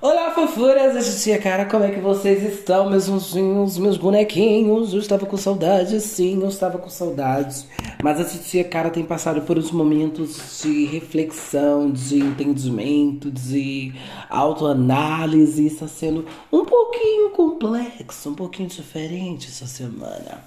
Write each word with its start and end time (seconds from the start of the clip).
Olá, 0.00 0.32
fofuras! 0.32 0.96
Assistia, 0.96 1.38
cara, 1.38 1.64
como 1.64 1.84
é 1.84 1.90
que 1.90 2.00
vocês 2.00 2.42
estão, 2.42 2.90
meus 2.90 3.08
unzinhos, 3.08 3.78
meus 3.78 3.96
bonequinhos? 3.96 4.92
Eu 4.92 4.98
estava 4.98 5.24
com 5.24 5.36
saudade, 5.36 5.98
sim, 6.00 6.40
eu 6.42 6.48
estava 6.48 6.78
com 6.78 6.90
saudades. 6.90 7.66
Mas 8.02 8.20
a 8.20 8.24
titia 8.24 8.64
cara 8.64 8.90
tem 8.90 9.04
passado 9.04 9.42
por 9.42 9.56
uns 9.56 9.70
momentos 9.70 10.60
de 10.62 10.84
reflexão, 10.86 11.90
de 11.90 12.18
entendimento, 12.18 13.30
de 13.30 13.94
autoanálise. 14.28 15.66
Está 15.66 15.86
sendo 15.86 16.26
um 16.52 16.64
pouquinho 16.64 17.30
complexo, 17.30 18.30
um 18.30 18.34
pouquinho 18.34 18.68
diferente 18.68 19.48
essa 19.48 19.66
semana. 19.66 20.44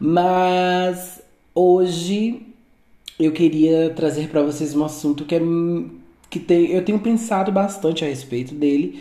Mas 0.00 1.22
hoje 1.54 2.46
eu 3.18 3.32
queria 3.32 3.90
trazer 3.90 4.28
para 4.28 4.42
vocês 4.42 4.74
um 4.74 4.84
assunto 4.84 5.24
que 5.24 5.34
é 5.34 5.40
que 6.38 6.44
tem, 6.44 6.70
eu 6.70 6.84
tenho 6.84 6.98
pensado 6.98 7.50
bastante 7.50 8.04
a 8.04 8.08
respeito 8.08 8.54
dele. 8.54 9.00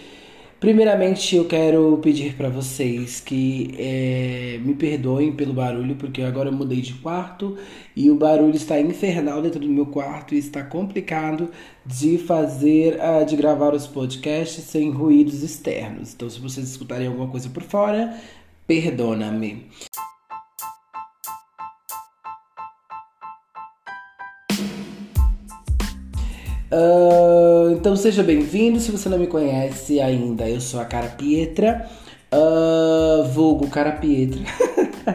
Primeiramente, 0.59 1.35
eu 1.35 1.45
quero 1.45 1.99
pedir 2.01 2.33
para 2.35 2.49
vocês 2.49 3.19
que 3.19 3.75
é, 3.77 4.57
me 4.63 4.73
perdoem 4.73 5.33
pelo 5.33 5.53
barulho, 5.53 5.95
porque 5.95 6.21
agora 6.21 6.49
eu 6.49 6.53
mudei 6.53 6.81
de 6.81 6.93
quarto 6.93 7.57
e 7.95 8.09
o 8.09 8.15
barulho 8.15 8.55
está 8.55 8.79
infernal 8.79 9.41
dentro 9.41 9.59
do 9.59 9.67
meu 9.67 9.85
quarto 9.85 10.33
e 10.33 10.37
está 10.37 10.63
complicado 10.63 11.51
de 11.85 12.17
fazer, 12.17 12.97
uh, 12.99 13.25
de 13.25 13.35
gravar 13.35 13.73
os 13.73 13.85
podcasts 13.85 14.63
sem 14.63 14.89
ruídos 14.89 15.43
externos. 15.43 16.13
Então, 16.13 16.29
se 16.29 16.39
vocês 16.39 16.67
escutarem 16.67 17.07
alguma 17.07 17.27
coisa 17.27 17.49
por 17.49 17.61
fora, 17.61 18.17
perdona-me. 18.65 19.65
Então 27.85 27.95
seja 27.95 28.23
bem-vindo. 28.23 28.79
Se 28.79 28.91
você 28.91 29.07
não 29.07 29.17
me 29.17 29.27
conhece 29.27 30.01
ainda, 30.01 30.49
eu 30.49 30.59
sou 30.59 30.79
a 30.79 30.85
Cara 30.85 31.07
Pietra, 31.07 31.87
uh, 32.33 33.23
vulgo 33.29 33.67
Cara 33.67 33.93
Pietra. 33.93 34.41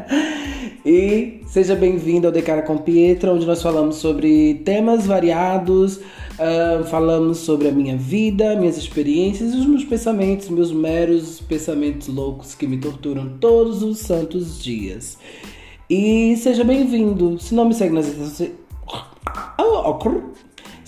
e 0.86 1.42
seja 1.46 1.74
bem-vindo 1.74 2.26
ao 2.26 2.32
De 2.32 2.40
Cara 2.40 2.62
com 2.62 2.78
Pietra, 2.78 3.32
onde 3.32 3.44
nós 3.44 3.60
falamos 3.60 3.96
sobre 3.96 4.62
temas 4.64 5.06
variados, 5.06 5.96
uh, 5.96 6.84
falamos 6.88 7.38
sobre 7.38 7.68
a 7.68 7.72
minha 7.72 7.96
vida, 7.96 8.56
minhas 8.56 8.78
experiências 8.78 9.52
e 9.52 9.56
os 9.58 9.66
meus 9.66 9.84
pensamentos, 9.84 10.48
meus 10.48 10.72
meros 10.72 11.40
pensamentos 11.40 12.08
loucos 12.08 12.54
que 12.54 12.66
me 12.66 12.78
torturam 12.78 13.36
todos 13.38 13.82
os 13.82 13.98
santos 13.98 14.62
dias. 14.62 15.18
E 15.90 16.36
seja 16.36 16.64
bem-vindo. 16.64 17.38
Se 17.38 17.54
não 17.54 17.66
me 17.66 17.74
segue 17.74 17.92
nas 17.92 18.06
redes 18.06 18.28
sociais. 18.28 18.60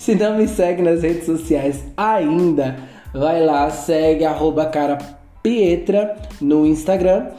Se 0.03 0.15
não 0.15 0.37
me 0.37 0.49
segue 0.49 0.81
nas 0.81 1.01
redes 1.01 1.25
sociais 1.25 1.81
ainda, 1.95 2.77
vai 3.13 3.41
lá, 3.41 3.69
segue 3.69 4.25
arroba 4.25 4.65
cara 4.65 4.97
Pietra 5.41 6.17
no 6.41 6.65
Instagram 6.65 7.29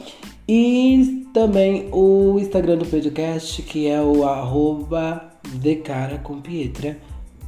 e 0.49 1.27
também 1.31 1.87
o 1.91 2.39
Instagram 2.39 2.77
do 2.77 2.85
podcast 2.87 3.61
que 3.61 3.85
é 3.87 4.01
o 4.01 4.23
arroba 4.23 5.29
The 5.61 5.75
Cara 5.75 6.17
com 6.17 6.41
Pietra. 6.41 6.97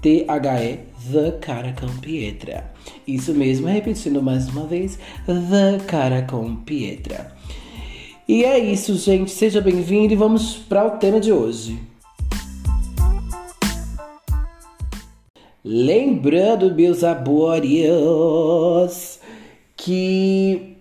T-H-E, 0.03 0.79
The 1.11 1.31
Cara 1.41 1.73
com 1.73 1.87
Pietra. 1.99 2.71
Isso 3.07 3.33
mesmo, 3.33 3.65
repetindo 3.65 4.21
mais 4.21 4.47
uma 4.49 4.67
vez, 4.67 4.99
The 5.25 5.83
Cara 5.87 6.27
com 6.29 6.57
Pietra. 6.57 7.35
E 8.27 8.45
é 8.45 8.59
isso, 8.59 8.95
gente. 8.95 9.31
Seja 9.31 9.61
bem-vindo 9.61 10.13
e 10.13 10.15
vamos 10.15 10.57
para 10.57 10.85
o 10.85 10.91
tema 10.99 11.19
de 11.19 11.31
hoje. 11.31 11.96
Lembrando, 15.69 16.73
meus 16.73 17.03
amores, 17.03 17.89
que 19.75 20.77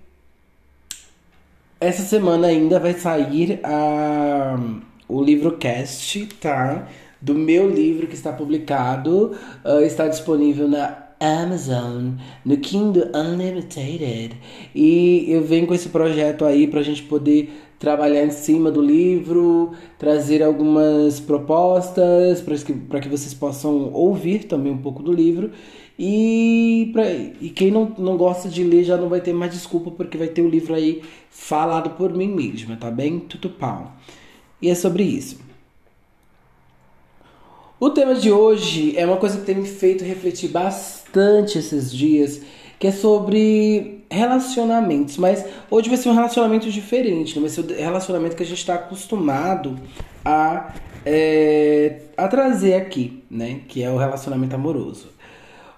essa 1.80 2.02
semana 2.02 2.46
ainda 2.46 2.78
vai 2.78 2.94
sair 2.94 3.58
a, 3.64 4.56
o 5.08 5.20
livro 5.20 5.56
cast, 5.58 6.26
tá? 6.40 6.86
Do 7.20 7.34
meu 7.34 7.68
livro 7.68 8.06
que 8.06 8.14
está 8.14 8.32
publicado, 8.32 9.36
uh, 9.64 9.80
está 9.80 10.06
disponível 10.06 10.68
na 10.68 11.05
Amazon, 11.20 12.12
no 12.44 12.56
Kindle 12.56 13.10
Unlimited. 13.14 14.36
E 14.74 15.26
eu 15.28 15.42
venho 15.42 15.66
com 15.66 15.74
esse 15.74 15.88
projeto 15.88 16.44
aí 16.44 16.66
pra 16.66 16.82
gente 16.82 17.02
poder 17.02 17.50
trabalhar 17.78 18.24
em 18.24 18.30
cima 18.30 18.70
do 18.70 18.80
livro, 18.80 19.72
trazer 19.98 20.42
algumas 20.42 21.20
propostas 21.20 22.40
para 22.40 22.56
que, 22.56 22.72
que 23.02 23.08
vocês 23.08 23.34
possam 23.34 23.92
ouvir 23.92 24.44
também 24.44 24.72
um 24.72 24.78
pouco 24.78 25.02
do 25.02 25.12
livro. 25.12 25.50
E, 25.98 26.90
pra, 26.92 27.10
e 27.10 27.50
quem 27.50 27.70
não, 27.70 27.94
não 27.98 28.16
gosta 28.16 28.48
de 28.48 28.62
ler 28.62 28.84
já 28.84 28.96
não 28.96 29.08
vai 29.08 29.20
ter 29.20 29.32
mais 29.32 29.52
desculpa, 29.52 29.90
porque 29.90 30.18
vai 30.18 30.28
ter 30.28 30.42
o 30.42 30.48
livro 30.48 30.74
aí 30.74 31.02
falado 31.30 31.90
por 31.90 32.12
mim 32.12 32.28
mesma, 32.28 32.76
tá 32.76 32.90
bem? 32.90 33.18
Tudo 33.18 33.48
pau. 33.50 33.94
E 34.60 34.68
é 34.68 34.74
sobre 34.74 35.02
isso. 35.02 35.45
O 37.78 37.90
tema 37.90 38.14
de 38.14 38.32
hoje 38.32 38.96
é 38.96 39.04
uma 39.04 39.18
coisa 39.18 39.38
que 39.38 39.44
tem 39.44 39.56
me 39.56 39.68
feito 39.68 40.02
refletir 40.02 40.48
bastante 40.48 41.58
esses 41.58 41.92
dias 41.92 42.40
que 42.78 42.86
é 42.86 42.90
sobre 42.90 44.02
relacionamentos. 44.10 45.18
Mas 45.18 45.44
hoje 45.70 45.90
vai 45.90 45.98
ser 45.98 46.08
um 46.08 46.14
relacionamento 46.14 46.70
diferente, 46.70 47.34
não 47.34 47.42
vai 47.42 47.50
ser 47.50 47.60
o 47.60 47.66
relacionamento 47.66 48.34
que 48.34 48.42
a 48.42 48.46
gente 48.46 48.58
está 48.58 48.76
acostumado 48.76 49.78
a, 50.24 50.72
é, 51.04 52.00
a 52.16 52.26
trazer 52.28 52.74
aqui, 52.74 53.22
né? 53.30 53.60
Que 53.68 53.82
é 53.82 53.90
o 53.90 53.98
relacionamento 53.98 54.54
amoroso. 54.54 55.08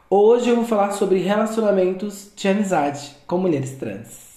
Hoje 0.09 0.51
eu 0.51 0.55
vou 0.55 0.65
falar 0.65 0.93
sobre 0.93 1.19
relacionamentos 1.19 2.31
de 2.37 2.47
amizade 2.47 3.11
com 3.27 3.39
mulheres 3.39 3.73
trans. 3.73 4.29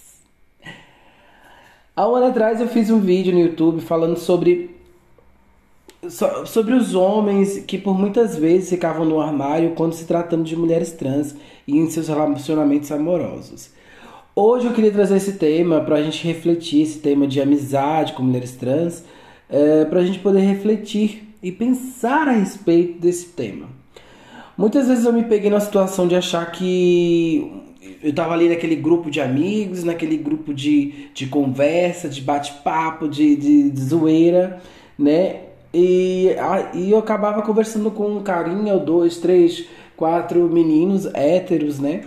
Há 1.96 2.10
um 2.10 2.16
ano 2.16 2.26
atrás 2.26 2.60
eu 2.60 2.68
fiz 2.68 2.90
um 2.90 3.00
vídeo 3.00 3.32
no 3.32 3.40
YouTube 3.40 3.82
falando 3.82 4.18
sobre 4.18 4.71
sobre 6.10 6.74
os 6.74 6.96
homens 6.96 7.60
que 7.60 7.78
por 7.78 7.98
muitas 7.98 8.36
vezes 8.36 8.70
ficavam 8.70 9.06
no 9.06 9.20
armário 9.20 9.74
quando 9.76 9.94
se 9.94 10.06
tratando 10.06 10.44
de 10.44 10.56
mulheres 10.56 10.92
trans 10.92 11.36
e 11.68 11.78
em 11.78 11.90
seus 11.90 12.08
relacionamentos 12.08 12.92
amorosos. 12.92 13.70
Hoje 14.36 14.66
eu 14.66 14.74
queria 14.74 14.92
trazer 14.92 15.18
esse 15.18 15.34
tema 15.34 15.82
para 15.82 15.98
a 15.98 16.02
gente 16.02 16.26
refletir, 16.26 16.82
esse 16.82 17.00
tema 17.00 17.28
de 17.28 17.42
amizade 17.42 18.14
com 18.14 18.24
mulheres 18.24 18.54
trans, 18.54 19.04
é, 19.50 19.86
para 19.86 20.00
a 20.00 20.06
gente 20.06 20.20
poder 20.20 20.40
refletir 20.40 21.36
e 21.44 21.52
pensar 21.52 22.28
a 22.28 22.32
respeito 22.32 23.00
desse 23.00 23.28
tema. 23.28 23.68
Muitas 24.58 24.88
vezes 24.88 25.06
eu 25.06 25.14
me 25.14 25.24
peguei 25.24 25.50
na 25.50 25.60
situação 25.60 26.08
de 26.08 26.16
achar 26.16 26.50
que 26.52 27.52
eu 28.02 28.10
estava 28.10 28.34
ali 28.34 28.50
naquele 28.50 28.76
grupo 28.76 29.12
de 29.12 29.20
amigos, 29.20 29.84
naquele 29.84 30.18
grupo 30.18 30.54
de, 30.54 31.10
de 31.14 31.28
conversa, 31.28 32.08
de 32.08 32.22
bate-papo, 32.22 33.08
de, 33.08 33.36
de, 33.36 33.70
de 33.70 33.82
zoeira, 33.82 34.62
né? 34.98 35.51
E, 35.74 36.36
e 36.74 36.92
eu 36.92 36.98
acabava 36.98 37.42
conversando 37.42 37.92
com 37.92 38.18
um 38.18 38.24
carinha, 38.24 38.74
ou 38.74 38.80
dois, 38.80 39.18
três, 39.18 39.68
quatro 39.96 40.50
meninos 40.50 41.06
héteros, 41.14 41.80
né? 41.80 42.04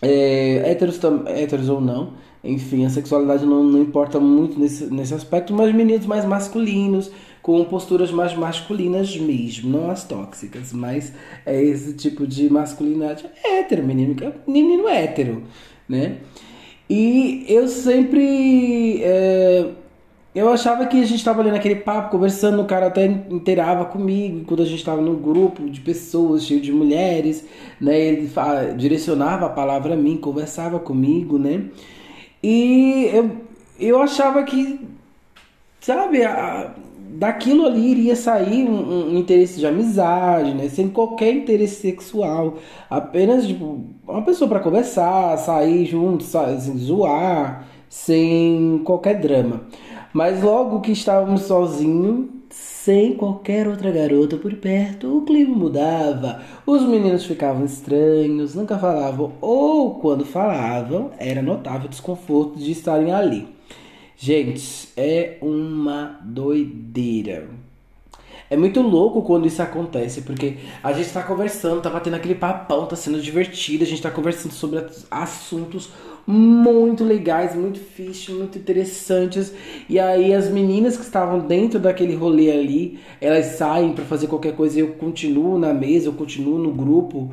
É, 0.00 0.70
héteros, 0.70 1.00
héteros 1.26 1.68
ou 1.68 1.80
não. 1.80 2.12
Enfim, 2.44 2.84
a 2.84 2.90
sexualidade 2.90 3.44
não, 3.44 3.64
não 3.64 3.82
importa 3.82 4.20
muito 4.20 4.58
nesse, 4.58 4.84
nesse 4.86 5.12
aspecto, 5.14 5.52
mas 5.52 5.74
meninos 5.74 6.06
mais 6.06 6.24
masculinos, 6.24 7.10
com 7.42 7.64
posturas 7.64 8.10
mais 8.10 8.36
masculinas 8.36 9.16
mesmo, 9.16 9.70
não 9.70 9.90
as 9.90 10.04
tóxicas, 10.04 10.72
mas 10.72 11.12
é 11.44 11.60
esse 11.62 11.94
tipo 11.94 12.26
de 12.26 12.50
masculinidade 12.50 13.24
hétero, 13.44 13.82
menino, 13.84 14.14
menino 14.46 14.88
hétero, 14.88 15.42
né? 15.88 16.18
E 16.88 17.44
eu 17.48 17.66
sempre. 17.66 19.00
É, 19.02 19.70
eu 20.36 20.50
achava 20.50 20.84
que 20.84 21.00
a 21.00 21.04
gente 21.04 21.16
estava 21.16 21.40
ali 21.40 21.50
naquele 21.50 21.76
papo, 21.76 22.10
conversando, 22.10 22.60
o 22.60 22.66
cara 22.66 22.88
até 22.88 23.06
inteirava 23.06 23.86
comigo, 23.86 24.44
quando 24.44 24.62
a 24.62 24.66
gente 24.66 24.80
estava 24.80 25.00
num 25.00 25.16
grupo 25.16 25.68
de 25.70 25.80
pessoas, 25.80 26.44
cheio 26.44 26.60
de 26.60 26.70
mulheres, 26.70 27.46
né? 27.80 27.98
Ele 27.98 28.30
direcionava 28.76 29.46
a 29.46 29.48
palavra 29.48 29.94
a 29.94 29.96
mim, 29.96 30.18
conversava 30.18 30.78
comigo, 30.78 31.38
né? 31.38 31.64
E 32.42 33.10
eu, 33.14 33.30
eu 33.80 34.02
achava 34.02 34.42
que, 34.42 34.78
sabe, 35.80 36.22
a, 36.22 36.74
daquilo 37.16 37.64
ali 37.64 37.92
iria 37.92 38.14
sair 38.14 38.68
um, 38.68 39.14
um, 39.14 39.18
interesse 39.18 39.58
de 39.58 39.66
amizade, 39.66 40.52
né? 40.52 40.68
Sem 40.68 40.90
qualquer 40.90 41.32
interesse 41.32 41.80
sexual. 41.80 42.58
Apenas, 42.90 43.46
tipo, 43.46 43.86
uma 44.06 44.20
pessoa 44.20 44.48
para 44.50 44.60
conversar, 44.60 45.38
sair 45.38 45.86
junto, 45.86 46.26
assim, 46.36 46.76
zoar, 46.76 47.66
sem 47.88 48.82
qualquer 48.84 49.18
drama. 49.18 49.62
Mas 50.16 50.42
logo 50.42 50.80
que 50.80 50.92
estávamos 50.92 51.42
sozinhos, 51.42 52.28
sem 52.48 53.12
qualquer 53.16 53.68
outra 53.68 53.90
garota 53.90 54.38
por 54.38 54.54
perto, 54.54 55.14
o 55.14 55.26
clima 55.26 55.54
mudava. 55.54 56.40
Os 56.64 56.80
meninos 56.84 57.26
ficavam 57.26 57.66
estranhos, 57.66 58.54
nunca 58.54 58.78
falavam, 58.78 59.32
ou 59.42 59.96
quando 59.96 60.24
falavam, 60.24 61.10
era 61.18 61.42
notável 61.42 61.84
o 61.84 61.90
desconforto 61.90 62.58
de 62.58 62.72
estarem 62.72 63.12
ali. 63.12 63.46
Gente, 64.16 64.88
é 64.96 65.36
uma 65.42 66.18
doideira. 66.24 67.50
É 68.48 68.56
muito 68.56 68.80
louco 68.80 69.20
quando 69.20 69.46
isso 69.46 69.60
acontece, 69.60 70.22
porque 70.22 70.56
a 70.82 70.94
gente 70.94 71.12
tá 71.12 71.22
conversando, 71.22 71.82
tá 71.82 71.90
batendo 71.90 72.16
aquele 72.16 72.36
papão, 72.36 72.86
tá 72.86 72.96
sendo 72.96 73.20
divertido, 73.20 73.84
a 73.84 73.86
gente 73.86 74.00
tá 74.00 74.10
conversando 74.10 74.52
sobre 74.52 74.82
assuntos 75.10 75.90
muito 76.26 77.04
legais, 77.04 77.54
muito 77.54 77.78
fixe, 77.78 78.32
muito 78.32 78.58
interessantes. 78.58 79.52
E 79.88 79.98
aí 79.98 80.34
as 80.34 80.48
meninas 80.48 80.96
que 80.96 81.04
estavam 81.04 81.38
dentro 81.38 81.78
daquele 81.78 82.14
rolê 82.14 82.50
ali, 82.50 82.98
elas 83.20 83.56
saem 83.56 83.92
para 83.92 84.04
fazer 84.04 84.26
qualquer 84.26 84.56
coisa 84.56 84.78
e 84.78 84.80
eu 84.80 84.94
continuo 84.94 85.58
na 85.58 85.72
mesa, 85.72 86.08
eu 86.08 86.12
continuo 86.12 86.58
no 86.58 86.72
grupo. 86.72 87.32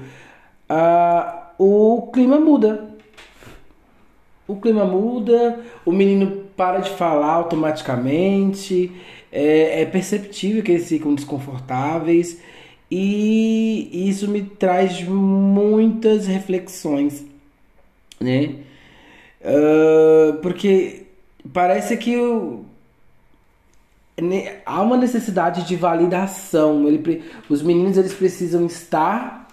Ah, 0.69 1.51
o 1.57 2.10
clima 2.13 2.40
muda. 2.40 2.90
O 4.48 4.57
clima 4.57 4.86
muda, 4.86 5.60
o 5.86 5.92
menino 5.92 6.44
para 6.56 6.80
de 6.80 6.89
falar 6.92 7.34
automaticamente, 7.34 8.92
é, 9.31 9.81
é 9.81 9.86
perceptível 9.86 10.62
que 10.62 10.72
eles 10.72 10.88
ficam 10.88 11.16
desconfortáveis 11.16 12.39
e 12.92 13.89
isso 14.07 14.28
me 14.28 14.44
traz 14.44 15.01
muitas 15.01 16.28
reflexões, 16.28 17.25
né? 18.19 18.56
Uh, 19.44 20.38
porque 20.42 21.07
parece 21.51 21.98
que 21.98 22.16
o, 22.18 22.63
há 24.66 24.81
uma 24.81 24.98
necessidade 24.98 25.68
de 25.68 25.75
validação. 25.75 26.88
Ele, 26.88 27.24
os 27.50 27.62
meninos 27.62 27.98
eles 27.98 28.13
precisam 28.13 28.66
estar. 28.66 29.48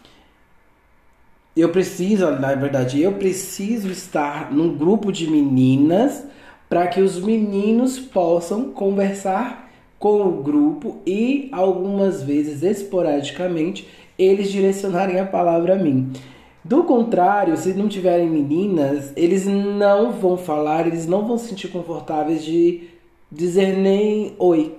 Eu 1.57 1.71
preciso, 1.71 2.31
na 2.31 2.55
verdade, 2.55 3.03
eu 3.03 3.13
preciso 3.13 3.91
estar 3.91 4.53
num 4.53 4.77
grupo 4.77 5.11
de 5.13 5.29
meninas 5.29 6.25
para 6.69 6.87
que 6.87 7.01
os 7.01 7.21
meninos 7.21 7.99
possam 7.99 8.71
conversar 8.71 9.69
com 9.99 10.23
o 10.23 10.43
grupo 10.43 10.99
e 11.05 11.49
algumas 11.53 12.23
vezes 12.23 12.63
esporadicamente 12.63 13.87
eles 14.17 14.51
direcionarem 14.51 15.19
a 15.19 15.27
palavra 15.27 15.75
a 15.75 15.77
mim. 15.77 16.13
Do 16.63 16.85
contrário, 16.85 17.57
se 17.57 17.73
não 17.73 17.89
tiverem 17.89 18.29
meninas, 18.29 19.13
eles 19.17 19.47
não 19.47 20.13
vão 20.13 20.37
falar, 20.37 20.87
eles 20.87 21.07
não 21.07 21.27
vão 21.27 21.39
se 21.39 21.49
sentir 21.49 21.69
confortáveis 21.69 22.45
de 22.45 22.89
dizer 23.33 23.77
nem 23.77 24.35
oi, 24.39 24.75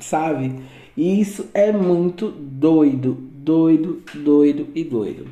sabe? 0.00 0.54
E 0.96 1.20
isso 1.20 1.46
é 1.52 1.70
muito 1.70 2.30
doido, 2.30 3.16
doido, 3.20 4.02
doido 4.14 4.68
e 4.74 4.82
doido. 4.82 5.26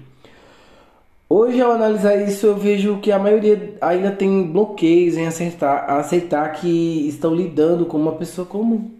Hoje, 1.29 1.61
ao 1.61 1.73
analisar 1.73 2.17
isso, 2.17 2.47
eu 2.47 2.57
vejo 2.57 2.99
que 2.99 3.11
a 3.11 3.19
maioria 3.19 3.75
ainda 3.81 4.13
tem 4.13 4.45
bloqueios 4.45 5.17
em 5.17 5.27
acertar, 5.27 5.91
aceitar 5.91 6.53
que 6.53 7.09
estão 7.09 7.35
lidando 7.35 7.85
com 7.87 7.97
uma 7.97 8.13
pessoa 8.13 8.47
comum. 8.47 8.96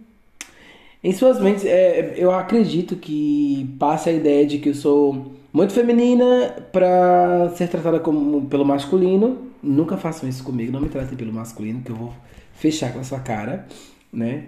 Em 1.03 1.13
suas 1.13 1.39
mentes, 1.39 1.63
é, 1.65 2.15
eu 2.17 2.31
acredito 2.31 2.95
que 2.95 3.75
passe 3.79 4.09
a 4.09 4.13
ideia 4.13 4.45
de 4.45 4.57
que 4.57 4.69
eu 4.69 4.75
sou 4.75 5.31
muito 5.53 5.73
feminina 5.73 6.55
para 6.71 7.51
ser 7.55 7.67
tratada 7.67 7.99
como 7.99 8.45
pelo 8.45 8.65
masculino. 8.65 9.37
Nunca 9.61 9.97
façam 9.97 10.27
isso 10.27 10.43
comigo, 10.43 10.71
não 10.71 10.81
me 10.81 10.89
tratem 10.89 11.17
pelo 11.17 11.31
masculino, 11.31 11.81
que 11.81 11.91
eu 11.91 11.95
vou 11.95 12.13
fechar 12.53 12.93
com 12.93 12.99
a 12.99 13.03
sua 13.03 13.19
cara, 13.19 13.67
né? 14.11 14.45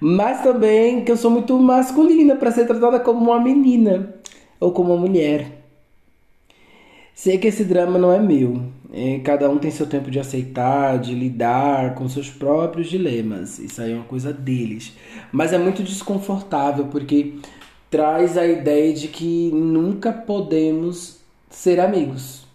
Mas 0.00 0.42
também 0.42 1.04
que 1.04 1.12
eu 1.12 1.16
sou 1.16 1.30
muito 1.30 1.58
masculina 1.58 2.36
para 2.36 2.50
ser 2.50 2.66
tratada 2.66 2.98
como 3.00 3.30
uma 3.30 3.40
menina 3.40 4.14
ou 4.58 4.72
como 4.72 4.92
uma 4.92 5.00
mulher. 5.00 5.64
Sei 7.14 7.38
que 7.38 7.46
esse 7.46 7.64
drama 7.64 7.98
não 7.98 8.12
é 8.12 8.18
meu. 8.18 8.62
É, 8.96 9.18
cada 9.24 9.50
um 9.50 9.58
tem 9.58 9.72
seu 9.72 9.88
tempo 9.88 10.08
de 10.08 10.20
aceitar, 10.20 11.00
de 11.00 11.16
lidar 11.16 11.96
com 11.96 12.08
seus 12.08 12.30
próprios 12.30 12.88
dilemas. 12.88 13.58
Isso 13.58 13.82
aí 13.82 13.90
é 13.90 13.94
uma 13.96 14.04
coisa 14.04 14.32
deles. 14.32 14.92
Mas 15.32 15.52
é 15.52 15.58
muito 15.58 15.82
desconfortável 15.82 16.86
porque 16.86 17.34
traz 17.90 18.38
a 18.38 18.46
ideia 18.46 18.92
de 18.92 19.08
que 19.08 19.50
nunca 19.52 20.12
podemos 20.12 21.18
ser 21.50 21.80
amigos. 21.80 22.46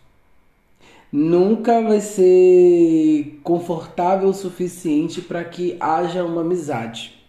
Nunca 1.12 1.82
vai 1.82 2.00
ser 2.00 3.38
confortável 3.44 4.30
o 4.30 4.34
suficiente 4.34 5.22
para 5.22 5.44
que 5.44 5.76
haja 5.78 6.24
uma 6.24 6.40
amizade. 6.40 7.20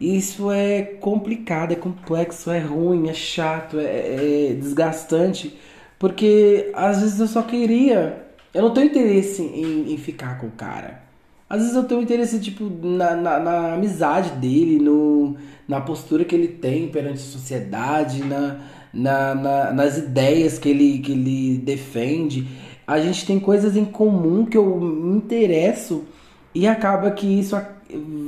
Isso 0.00 0.50
é 0.50 0.82
complicado, 0.82 1.72
é 1.72 1.76
complexo, 1.76 2.50
é 2.50 2.58
ruim, 2.58 3.08
é 3.08 3.14
chato, 3.14 3.78
é, 3.78 4.48
é 4.50 4.54
desgastante, 4.54 5.56
porque 5.98 6.70
às 6.74 7.00
vezes 7.00 7.20
eu 7.20 7.26
só 7.26 7.42
queria. 7.42 8.26
Eu 8.52 8.62
não 8.62 8.70
tenho 8.72 8.86
interesse 8.86 9.42
em, 9.42 9.92
em 9.92 9.96
ficar 9.98 10.38
com 10.38 10.46
o 10.46 10.52
cara. 10.52 11.02
Às 11.48 11.60
vezes 11.60 11.76
eu 11.76 11.84
tenho 11.84 12.02
interesse, 12.02 12.40
tipo, 12.40 12.64
na, 12.64 13.14
na, 13.14 13.38
na, 13.38 13.74
amizade 13.74 14.30
dele, 14.32 14.80
no, 14.80 15.36
na 15.68 15.80
postura 15.80 16.24
que 16.24 16.34
ele 16.34 16.48
tem 16.48 16.88
perante 16.88 17.18
a 17.18 17.32
sociedade, 17.32 18.24
na, 18.24 18.58
na, 18.92 19.34
na, 19.34 19.72
nas 19.72 19.96
ideias 19.96 20.58
que 20.58 20.68
ele, 20.68 20.98
que 20.98 21.12
ele 21.12 21.58
defende. 21.58 22.48
A 22.84 22.98
gente 22.98 23.24
tem 23.24 23.38
coisas 23.38 23.76
em 23.76 23.84
comum 23.84 24.44
que 24.44 24.56
eu 24.56 24.80
me 24.80 25.16
interesso 25.16 26.04
e 26.52 26.66
acaba 26.66 27.10
que 27.12 27.26
isso 27.26 27.56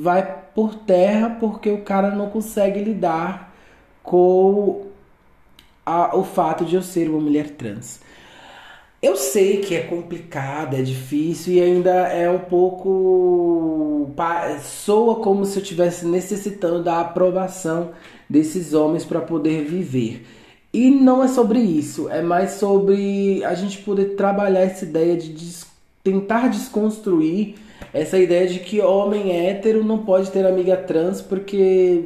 vai 0.00 0.44
por 0.54 0.74
terra 0.74 1.36
porque 1.40 1.70
o 1.70 1.82
cara 1.82 2.10
não 2.10 2.30
consegue 2.30 2.80
lidar 2.80 3.54
com 4.02 4.86
a, 5.88 6.16
o 6.16 6.24
fato 6.24 6.64
de 6.64 6.76
eu 6.76 6.82
ser 6.82 7.08
uma 7.08 7.20
mulher 7.20 7.50
trans. 7.50 8.00
Eu 9.00 9.16
sei 9.16 9.58
que 9.58 9.76
é 9.76 9.82
complicado, 9.82 10.74
é 10.74 10.82
difícil 10.82 11.54
e 11.54 11.60
ainda 11.60 12.08
é 12.08 12.28
um 12.28 12.40
pouco. 12.40 14.12
soa 14.60 15.16
como 15.16 15.44
se 15.44 15.58
eu 15.58 15.62
estivesse 15.62 16.04
necessitando 16.04 16.82
da 16.82 17.00
aprovação 17.00 17.92
desses 18.28 18.74
homens 18.74 19.04
para 19.04 19.20
poder 19.20 19.64
viver. 19.64 20.26
E 20.72 20.90
não 20.90 21.22
é 21.24 21.28
sobre 21.28 21.60
isso, 21.60 22.08
é 22.10 22.20
mais 22.20 22.52
sobre 22.52 23.42
a 23.44 23.54
gente 23.54 23.78
poder 23.78 24.16
trabalhar 24.16 24.60
essa 24.60 24.84
ideia 24.84 25.16
de 25.16 25.32
des 25.32 25.66
tentar 26.04 26.48
desconstruir 26.48 27.56
essa 27.92 28.18
ideia 28.18 28.46
de 28.46 28.60
que 28.60 28.80
homem 28.80 29.30
hétero 29.32 29.84
não 29.84 29.98
pode 29.98 30.30
ter 30.30 30.46
amiga 30.46 30.76
trans 30.76 31.20
porque 31.20 32.04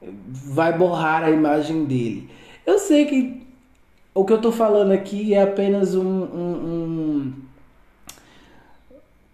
vai 0.00 0.76
borrar 0.76 1.24
a 1.24 1.30
imagem 1.30 1.84
dele. 1.84 2.28
Eu 2.66 2.78
sei 2.78 3.04
que 3.06 3.42
o 4.14 4.24
que 4.24 4.32
eu 4.32 4.40
tô 4.40 4.52
falando 4.52 4.92
aqui 4.92 5.34
é 5.34 5.42
apenas 5.42 5.94
um, 5.94 6.02
um, 6.02 7.34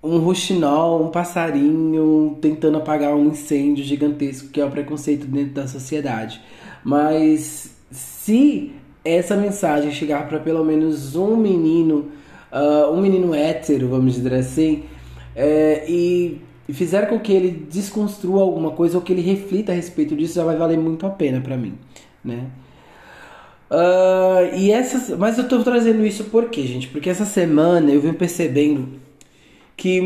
um, 0.02 0.08
um 0.08 0.32
um 0.32 1.10
passarinho 1.10 2.38
tentando 2.40 2.78
apagar 2.78 3.14
um 3.14 3.28
incêndio 3.28 3.84
gigantesco 3.84 4.48
que 4.48 4.60
é 4.60 4.64
o 4.64 4.70
preconceito 4.70 5.26
dentro 5.26 5.54
da 5.54 5.66
sociedade. 5.66 6.40
Mas 6.84 7.76
se 7.90 8.72
essa 9.04 9.36
mensagem 9.36 9.90
chegar 9.90 10.28
para 10.28 10.38
pelo 10.38 10.64
menos 10.64 11.16
um 11.16 11.36
menino, 11.36 12.10
uh, 12.52 12.92
um 12.92 13.00
menino 13.00 13.34
hétero, 13.34 13.88
vamos 13.88 14.14
dizer 14.14 14.34
assim, 14.34 14.84
é, 15.34 15.84
e 15.88 16.40
fizer 16.70 17.08
com 17.08 17.18
que 17.18 17.32
ele 17.32 17.50
desconstrua 17.50 18.42
alguma 18.42 18.70
coisa 18.70 18.96
ou 18.96 19.02
que 19.02 19.12
ele 19.12 19.22
reflita 19.22 19.72
a 19.72 19.74
respeito 19.74 20.14
disso, 20.14 20.34
já 20.34 20.44
vai 20.44 20.56
valer 20.56 20.78
muito 20.78 21.06
a 21.06 21.10
pena 21.10 21.40
para 21.40 21.56
mim, 21.56 21.74
né? 22.24 22.46
Uh, 23.70 24.54
e 24.56 24.70
essas, 24.70 25.10
mas 25.18 25.36
eu 25.36 25.46
tô 25.46 25.62
trazendo 25.62 26.04
isso 26.04 26.24
por 26.24 26.48
quê, 26.48 26.66
gente? 26.66 26.88
Porque 26.88 27.10
essa 27.10 27.26
semana 27.26 27.90
eu 27.90 28.00
venho 28.00 28.14
percebendo 28.14 28.88
que 29.76 30.00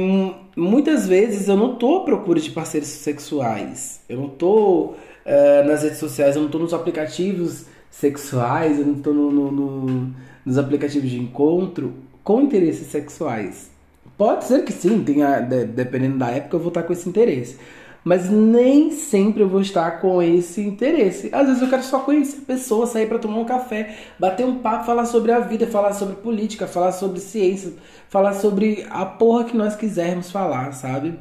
muitas 0.56 1.06
vezes 1.06 1.48
eu 1.48 1.56
não 1.56 1.76
tô 1.76 1.98
à 1.98 2.04
procura 2.04 2.40
de 2.40 2.50
parceiros 2.50 2.88
sexuais. 2.88 4.00
Eu 4.08 4.18
não 4.18 4.28
tô 4.28 4.94
uh, 4.94 5.66
nas 5.66 5.82
redes 5.82 5.98
sociais, 5.98 6.34
eu 6.36 6.42
não 6.42 6.48
tô 6.48 6.58
nos 6.58 6.74
aplicativos 6.74 7.66
sexuais, 7.90 8.78
eu 8.78 8.86
não 8.86 8.94
tô 8.94 9.12
no, 9.12 9.30
no, 9.30 9.52
no, 9.52 10.14
nos 10.44 10.58
aplicativos 10.58 11.08
de 11.08 11.18
encontro 11.20 11.94
com 12.24 12.42
interesses 12.42 12.88
sexuais. 12.88 13.70
Pode 14.18 14.44
ser 14.44 14.64
que 14.64 14.72
sim, 14.72 15.02
tenha, 15.02 15.40
dependendo 15.40 16.18
da 16.18 16.30
época, 16.30 16.56
eu 16.56 16.60
vou 16.60 16.68
estar 16.68 16.82
com 16.82 16.92
esse 16.92 17.08
interesse 17.08 17.56
mas 18.04 18.28
nem 18.28 18.90
sempre 18.90 19.42
eu 19.42 19.48
vou 19.48 19.60
estar 19.60 20.00
com 20.00 20.20
esse 20.20 20.60
interesse. 20.60 21.28
Às 21.32 21.46
vezes 21.46 21.62
eu 21.62 21.68
quero 21.68 21.82
só 21.82 22.00
conhecer 22.00 22.38
a 22.42 22.46
pessoa, 22.46 22.86
sair 22.86 23.06
para 23.06 23.18
tomar 23.18 23.38
um 23.38 23.44
café, 23.44 23.96
bater 24.18 24.44
um 24.44 24.58
papo, 24.58 24.84
falar 24.84 25.06
sobre 25.06 25.30
a 25.30 25.38
vida, 25.38 25.66
falar 25.66 25.92
sobre 25.92 26.16
política, 26.16 26.66
falar 26.66 26.92
sobre 26.92 27.20
ciência, 27.20 27.74
falar 28.08 28.34
sobre 28.34 28.84
a 28.90 29.06
porra 29.06 29.44
que 29.44 29.56
nós 29.56 29.76
quisermos 29.76 30.30
falar, 30.30 30.72
sabe? 30.72 31.18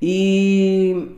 E 0.00 1.08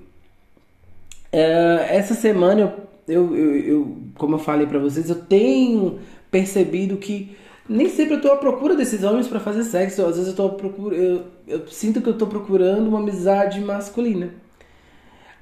é, 1.30 1.88
essa 1.90 2.14
semana 2.14 2.60
eu, 2.60 2.72
eu, 3.06 3.36
eu, 3.36 3.56
eu, 3.56 3.96
como 4.14 4.36
eu 4.36 4.38
falei 4.38 4.66
para 4.66 4.78
vocês, 4.78 5.10
eu 5.10 5.16
tenho 5.16 5.98
percebido 6.30 6.96
que 6.96 7.36
nem 7.68 7.88
sempre 7.88 8.14
eu 8.14 8.20
tô 8.20 8.32
à 8.32 8.36
procura 8.36 8.74
desses 8.74 9.02
homens 9.02 9.28
para 9.28 9.40
fazer 9.40 9.64
sexo. 9.64 10.06
Às 10.06 10.16
vezes 10.16 10.28
eu 10.28 10.36
tô 10.36 10.50
procura, 10.50 10.96
eu, 10.96 11.24
eu 11.46 11.68
sinto 11.68 12.00
que 12.00 12.08
eu 12.08 12.16
tô 12.16 12.26
procurando 12.26 12.88
uma 12.88 13.00
amizade 13.00 13.60
masculina. 13.60 14.45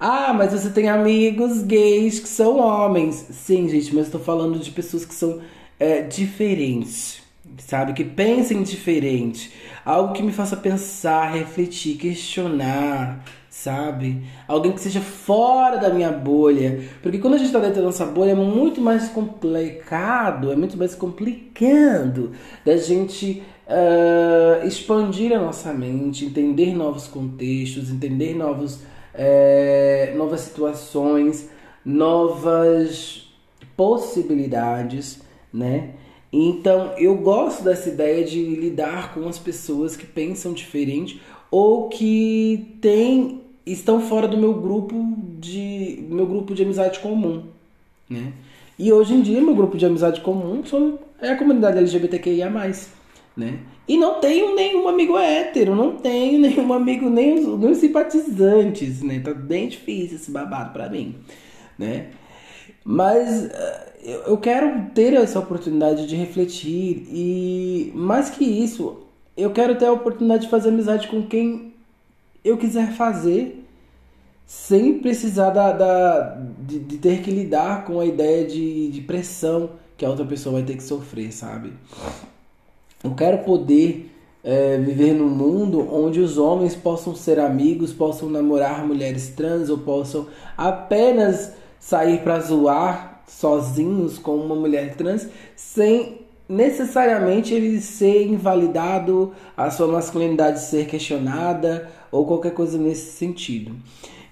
Ah, 0.06 0.34
mas 0.34 0.52
você 0.52 0.68
tem 0.68 0.86
amigos 0.90 1.62
gays 1.62 2.20
que 2.20 2.28
são 2.28 2.58
homens. 2.58 3.26
Sim, 3.30 3.66
gente, 3.70 3.94
mas 3.94 4.04
estou 4.04 4.20
falando 4.20 4.58
de 4.58 4.70
pessoas 4.70 5.06
que 5.06 5.14
são 5.14 5.40
é, 5.80 6.02
diferentes, 6.02 7.22
sabe? 7.56 7.94
Que 7.94 8.04
pensem 8.04 8.62
diferente. 8.62 9.50
Algo 9.82 10.12
que 10.12 10.22
me 10.22 10.30
faça 10.30 10.58
pensar, 10.58 11.32
refletir, 11.32 11.96
questionar, 11.96 13.24
sabe? 13.48 14.22
Alguém 14.46 14.72
que 14.72 14.80
seja 14.82 15.00
fora 15.00 15.78
da 15.78 15.88
minha 15.88 16.12
bolha. 16.12 16.86
Porque 17.02 17.16
quando 17.16 17.36
a 17.36 17.38
gente 17.38 17.46
está 17.46 17.58
dentro 17.58 17.76
da 17.76 17.86
nossa 17.86 18.04
bolha 18.04 18.32
é 18.32 18.34
muito 18.34 18.82
mais 18.82 19.08
complicado, 19.08 20.52
é 20.52 20.56
muito 20.56 20.76
mais 20.76 20.94
complicado 20.94 22.32
da 22.62 22.76
gente 22.76 23.42
uh, 23.66 24.66
expandir 24.66 25.32
a 25.32 25.40
nossa 25.40 25.72
mente, 25.72 26.26
entender 26.26 26.74
novos 26.74 27.06
contextos, 27.06 27.90
entender 27.90 28.34
novos, 28.34 28.80
uh, 29.14 30.16
novas 30.16 30.40
situações, 30.40 31.48
novas 31.84 33.32
possibilidades, 33.76 35.20
né? 35.52 35.90
Então 36.32 36.92
eu 36.98 37.16
gosto 37.16 37.62
dessa 37.62 37.88
ideia 37.88 38.24
de 38.24 38.42
lidar 38.42 39.14
com 39.14 39.28
as 39.28 39.38
pessoas 39.38 39.96
que 39.96 40.04
pensam 40.04 40.52
diferente 40.52 41.20
ou 41.50 41.88
que 41.88 42.76
têm 42.80 43.40
estão 43.64 44.00
fora 44.00 44.26
do 44.26 44.36
meu 44.36 44.54
grupo 44.54 45.16
de 45.38 46.04
meu 46.08 46.26
grupo 46.26 46.54
de 46.54 46.62
amizade 46.62 46.98
comum, 46.98 47.44
né? 48.10 48.32
E 48.76 48.92
hoje 48.92 49.14
em 49.14 49.22
dia 49.22 49.40
meu 49.40 49.54
grupo 49.54 49.78
de 49.78 49.86
amizade 49.86 50.20
comum 50.20 50.62
é 51.20 51.30
a 51.30 51.38
comunidade 51.38 51.78
LGBTQIA+, 51.78 52.50
né? 53.36 53.60
E 53.86 53.96
não 53.96 54.20
tenho 54.20 54.54
nenhum 54.54 54.88
amigo 54.88 55.18
hétero, 55.18 55.74
não 55.74 55.96
tenho 55.96 56.38
nenhum 56.40 56.72
amigo, 56.72 57.10
nem 57.10 57.34
os, 57.34 57.58
nem 57.58 57.70
os 57.70 57.78
simpatizantes, 57.78 59.02
né? 59.02 59.20
Tá 59.20 59.34
bem 59.34 59.68
difícil 59.68 60.16
esse 60.16 60.30
babado 60.30 60.72
para 60.72 60.88
mim, 60.88 61.16
né? 61.78 62.08
Mas 62.84 63.46
uh, 63.46 64.20
eu 64.26 64.36
quero 64.38 64.90
ter 64.94 65.14
essa 65.14 65.38
oportunidade 65.38 66.06
de 66.06 66.16
refletir 66.16 67.06
e 67.10 67.92
mais 67.94 68.30
que 68.30 68.44
isso, 68.44 69.04
eu 69.36 69.50
quero 69.50 69.76
ter 69.76 69.86
a 69.86 69.92
oportunidade 69.92 70.44
de 70.44 70.50
fazer 70.50 70.68
amizade 70.68 71.08
com 71.08 71.26
quem 71.26 71.74
eu 72.44 72.56
quiser 72.58 72.92
fazer 72.92 73.64
sem 74.46 74.98
precisar 74.98 75.50
da, 75.50 75.72
da 75.72 76.38
de, 76.60 76.78
de, 76.78 76.98
ter 76.98 77.22
que 77.22 77.30
lidar 77.30 77.84
com 77.86 77.98
a 77.98 78.04
ideia 78.04 78.46
de, 78.46 78.90
de 78.90 79.00
pressão 79.00 79.70
que 79.96 80.04
a 80.04 80.10
outra 80.10 80.26
pessoa 80.26 80.56
vai 80.56 80.62
ter 80.62 80.76
que 80.76 80.82
sofrer, 80.82 81.32
sabe? 81.32 81.72
Eu 83.04 83.14
quero 83.14 83.44
poder 83.44 84.10
é, 84.42 84.78
viver 84.78 85.12
num 85.12 85.28
mundo 85.28 85.86
onde 85.94 86.20
os 86.20 86.38
homens 86.38 86.74
possam 86.74 87.14
ser 87.14 87.38
amigos, 87.38 87.92
possam 87.92 88.30
namorar 88.30 88.86
mulheres 88.86 89.28
trans 89.28 89.68
ou 89.68 89.76
possam 89.76 90.26
apenas 90.56 91.52
sair 91.78 92.22
para 92.22 92.40
zoar 92.40 93.22
sozinhos 93.28 94.18
com 94.18 94.36
uma 94.36 94.54
mulher 94.54 94.96
trans 94.96 95.28
sem 95.54 96.24
necessariamente 96.48 97.52
ele 97.52 97.78
ser 97.80 98.26
invalidado, 98.26 99.32
a 99.54 99.70
sua 99.70 99.86
masculinidade 99.86 100.60
ser 100.60 100.86
questionada 100.86 101.90
ou 102.10 102.26
qualquer 102.26 102.52
coisa 102.52 102.78
nesse 102.78 103.12
sentido. 103.12 103.74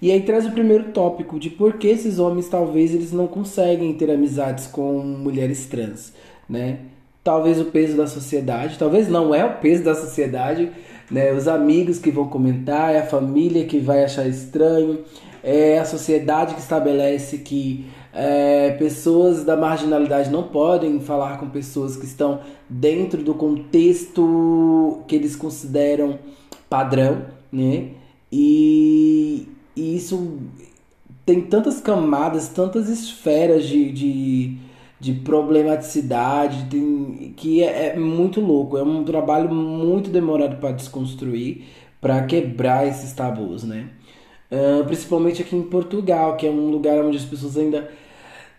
E 0.01 0.11
aí 0.11 0.21
traz 0.21 0.47
o 0.47 0.51
primeiro 0.51 0.91
tópico 0.91 1.39
de 1.39 1.49
por 1.49 1.73
que 1.73 1.87
esses 1.87 2.17
homens 2.17 2.49
talvez 2.49 2.93
eles 2.93 3.11
não 3.11 3.27
conseguem 3.27 3.93
ter 3.93 4.11
amizades 4.11 4.67
com 4.67 4.99
mulheres 4.99 5.65
trans, 5.67 6.11
né? 6.49 6.79
Talvez 7.23 7.59
o 7.59 7.65
peso 7.65 7.95
da 7.95 8.05
sociedade, 8.05 8.77
talvez 8.77 9.07
não 9.07 9.33
é 9.33 9.45
o 9.45 9.57
peso 9.57 9.83
da 9.83 9.95
sociedade, 9.95 10.69
né? 11.09 11.31
Os 11.31 11.47
amigos 11.47 11.99
que 11.99 12.11
vão 12.11 12.27
comentar, 12.27 12.93
é 12.93 12.99
a 12.99 13.05
família 13.05 13.65
que 13.65 13.79
vai 13.79 14.03
achar 14.03 14.27
estranho, 14.27 14.99
é 15.41 15.79
a 15.79 15.85
sociedade 15.85 16.53
que 16.53 16.59
estabelece 16.59 17.37
que 17.37 17.85
é, 18.13 18.71
pessoas 18.71 19.43
da 19.43 19.57
marginalidade 19.57 20.29
não 20.29 20.43
podem 20.43 20.99
falar 20.99 21.39
com 21.39 21.49
pessoas 21.49 21.97
que 21.97 22.05
estão 22.05 22.41
dentro 22.69 23.23
do 23.23 23.33
contexto 23.33 25.01
que 25.07 25.15
eles 25.15 25.35
consideram 25.35 26.19
padrão, 26.69 27.25
né? 27.51 27.89
E, 28.31 29.47
e 29.75 29.95
isso 29.95 30.37
tem 31.25 31.41
tantas 31.41 31.79
camadas, 31.79 32.49
tantas 32.49 32.89
esferas 32.89 33.65
de, 33.65 33.91
de, 33.91 34.57
de 34.99 35.13
problematicidade 35.13 36.65
tem, 36.69 37.33
que 37.35 37.63
é, 37.63 37.87
é, 37.87 37.99
muito 37.99 38.39
louco. 38.39 38.77
É 38.77 38.83
um 38.83 39.03
trabalho 39.03 39.53
muito 39.53 40.09
demorado 40.09 40.57
para 40.57 40.71
desconstruir, 40.71 41.63
para 41.99 42.23
quebrar 42.25 42.87
esses 42.87 43.13
tabus, 43.13 43.63
né? 43.63 43.89
Uh, 44.51 44.85
principalmente 44.85 45.41
aqui 45.41 45.55
em 45.55 45.63
Portugal, 45.63 46.37
que 46.37 46.45
é 46.45 46.49
um 46.49 46.69
lugar 46.69 47.03
onde 47.03 47.17
as 47.17 47.25
pessoas 47.25 47.57
ainda 47.57 47.89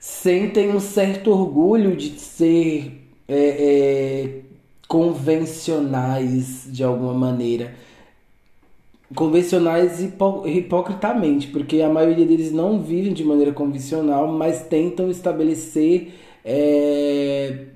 sentem 0.00 0.68
um 0.70 0.80
certo 0.80 1.30
orgulho 1.30 1.96
de 1.96 2.18
ser 2.18 3.00
é, 3.26 3.36
é, 3.36 4.40
convencionais 4.86 6.68
de 6.70 6.84
alguma 6.84 7.14
maneira. 7.14 7.74
Convencionais 9.14 10.02
hipo 10.02 10.46
hipocritamente, 10.46 11.46
porque 11.48 11.80
a 11.80 11.88
maioria 11.88 12.26
deles 12.26 12.52
não 12.52 12.82
vivem 12.82 13.12
de 13.12 13.24
maneira 13.24 13.52
convencional, 13.52 14.26
mas 14.28 14.66
tentam 14.66 15.10
estabelecer. 15.10 16.12
É, 16.44 17.66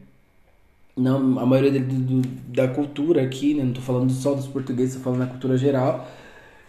não, 0.97 1.39
a 1.39 1.47
maioria 1.47 1.81
do, 1.81 2.21
da 2.49 2.69
cultura 2.69 3.23
aqui, 3.23 3.55
né? 3.55 3.63
não 3.63 3.71
estou 3.71 3.85
falando 3.85 4.13
só 4.13 4.35
dos 4.35 4.47
portugueses, 4.47 4.97
estou 4.97 5.05
falando 5.05 5.27
da 5.27 5.33
cultura 5.33 5.57
geral. 5.57 6.09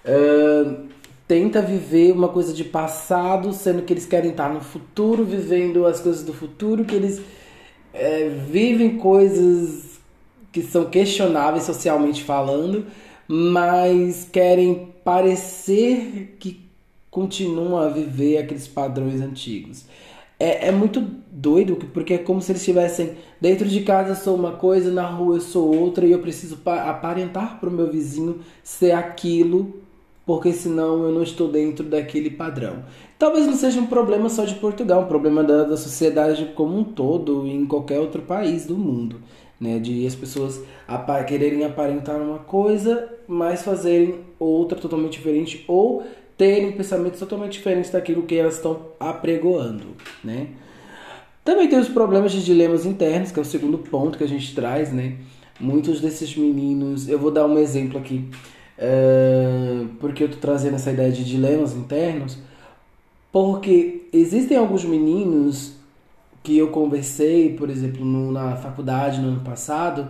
Uh, 0.06 0.88
tenta 1.28 1.62
viver 1.62 2.12
uma 2.12 2.30
coisa 2.30 2.54
de 2.54 2.64
passado, 2.64 3.52
sendo 3.54 3.82
que 3.82 3.92
eles 3.92 4.06
querem 4.06 4.32
estar 4.32 4.54
no 4.54 4.62
futuro, 4.62 5.26
vivendo 5.26 5.86
as 5.86 6.00
coisas 6.00 6.24
do 6.24 6.34
futuro, 6.34 6.86
que 6.86 6.96
eles 6.96 7.22
é, 7.94 8.30
vivem 8.30 8.98
coisas 8.98 10.00
que 10.52 10.62
são 10.62 10.86
questionáveis 10.86 11.66
socialmente 11.66 12.24
falando, 12.24 12.86
mas 13.28 14.28
querem 14.32 14.92
parecer 15.04 16.36
que 16.40 16.68
continuam 17.12 17.78
a 17.78 17.90
viver 17.90 18.38
aqueles 18.38 18.68
padrões 18.68 19.22
antigos. 19.22 19.86
É, 20.40 20.70
é 20.70 20.72
muito 20.72 21.02
doido, 21.32 21.76
porque 21.94 22.14
é 22.14 22.18
como 22.18 22.42
se 22.42 22.52
eles 22.52 22.62
estivessem 22.62 23.18
dentro 23.40 23.68
de 23.68 23.82
casa 23.82 24.12
eu 24.12 24.16
sou 24.16 24.36
uma 24.36 24.54
coisa, 24.54 24.92
na 24.92 25.06
rua 25.06 25.36
eu 25.36 25.42
sou 25.42 25.76
outra, 25.76 26.06
e 26.06 26.12
eu 26.12 26.20
preciso 26.20 26.60
aparentar 26.66 27.60
para 27.60 27.70
o 27.70 27.72
meu 27.72 27.92
vizinho 27.92 28.40
ser 28.64 28.92
aquilo 28.92 29.82
porque 30.30 30.54
senão 30.54 31.06
eu 31.06 31.12
não 31.12 31.24
estou 31.24 31.48
dentro 31.48 31.84
daquele 31.84 32.30
padrão. 32.30 32.84
Talvez 33.18 33.48
não 33.48 33.56
seja 33.56 33.80
um 33.80 33.88
problema 33.88 34.30
só 34.30 34.46
de 34.46 34.54
Portugal, 34.54 35.02
um 35.02 35.08
problema 35.08 35.44
da, 35.44 35.64
da 35.64 35.76
sociedade 35.76 36.52
como 36.54 36.78
um 36.78 36.84
todo 36.84 37.48
em 37.48 37.66
qualquer 37.66 38.00
outro 38.00 38.22
país 38.22 38.64
do 38.68 38.78
mundo, 38.78 39.16
né? 39.60 39.80
De 39.80 40.06
as 40.06 40.14
pessoas 40.14 40.62
quererem 41.28 41.66
aparentar 41.66 42.22
uma 42.22 42.38
coisa, 42.38 43.12
mas 43.28 43.64
fazerem 43.64 44.20
outra 44.38 44.80
totalmente 44.80 45.14
diferente 45.14 45.66
ou 45.68 46.04
terem 46.40 46.72
pensamentos 46.72 47.20
totalmente 47.20 47.52
diferentes 47.52 47.92
daquilo 47.92 48.24
que 48.24 48.34
elas 48.34 48.56
estão 48.56 48.80
apregoando, 48.98 49.88
né? 50.24 50.48
Também 51.44 51.68
tem 51.68 51.78
os 51.78 51.90
problemas 51.90 52.32
de 52.32 52.46
dilemas 52.46 52.86
internos, 52.86 53.30
que 53.30 53.40
é 53.40 53.42
o 53.42 53.46
segundo 53.46 53.78
ponto 53.78 54.18
que 54.18 54.24
a 54.24 54.28
gente 54.28 54.56
traz, 54.56 54.94
né? 54.94 55.18
Muitos 55.60 56.00
desses 56.00 56.34
meninos, 56.38 57.10
eu 57.10 57.20
vou 57.20 57.30
dar 57.30 57.46
um 57.46 57.58
exemplo 57.58 58.00
aqui. 58.00 58.24
É, 58.78 59.84
porque 60.00 60.24
eu 60.24 60.32
tô 60.32 60.38
trazendo 60.38 60.76
essa 60.76 60.90
ideia 60.92 61.12
de 61.12 61.26
dilemas 61.26 61.76
internos? 61.76 62.38
Porque 63.34 64.08
existem 64.14 64.56
alguns 64.56 64.86
meninos 64.86 65.74
que 66.42 66.58
eu 66.58 66.70
conversei, 66.70 67.54
por 67.54 67.70
exemplo, 67.70 68.06
no, 68.06 68.32
na 68.32 68.56
faculdade 68.56 69.20
no 69.20 69.28
ano 69.28 69.42
passado, 69.42 70.10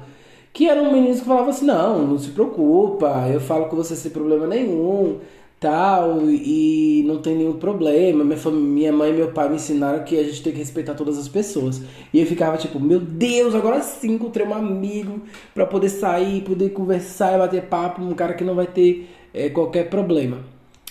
que 0.53 0.69
eram 0.69 0.91
meninos 0.93 1.21
que 1.21 1.25
falavam 1.25 1.49
assim: 1.49 1.65
não, 1.65 2.05
não 2.05 2.19
se 2.19 2.29
preocupa, 2.29 3.27
eu 3.33 3.39
falo 3.39 3.65
com 3.65 3.75
você 3.75 3.95
sem 3.95 4.11
problema 4.11 4.45
nenhum, 4.45 5.17
tal, 5.59 6.29
e 6.29 7.03
não 7.05 7.21
tem 7.21 7.35
nenhum 7.35 7.57
problema. 7.59 8.23
Minha, 8.23 8.37
família, 8.37 8.65
minha 8.67 8.93
mãe 8.93 9.09
e 9.11 9.13
meu 9.13 9.31
pai 9.31 9.49
me 9.49 9.55
ensinaram 9.55 10.03
que 10.03 10.17
a 10.17 10.23
gente 10.23 10.41
tem 10.41 10.53
que 10.53 10.59
respeitar 10.59 10.93
todas 10.93 11.17
as 11.17 11.27
pessoas. 11.27 11.81
E 12.13 12.19
eu 12.19 12.25
ficava 12.25 12.57
tipo, 12.57 12.79
meu 12.79 12.99
Deus, 12.99 13.53
agora 13.53 13.81
sim 13.81 14.13
encontrei 14.13 14.47
um 14.47 14.53
amigo 14.53 15.21
para 15.53 15.65
poder 15.65 15.89
sair, 15.89 16.41
poder 16.41 16.69
conversar 16.69 17.35
e 17.35 17.37
bater 17.37 17.63
papo, 17.63 18.01
um 18.01 18.13
cara 18.13 18.33
que 18.33 18.43
não 18.43 18.55
vai 18.55 18.67
ter 18.67 19.09
é, 19.33 19.49
qualquer 19.49 19.89
problema. 19.89 20.39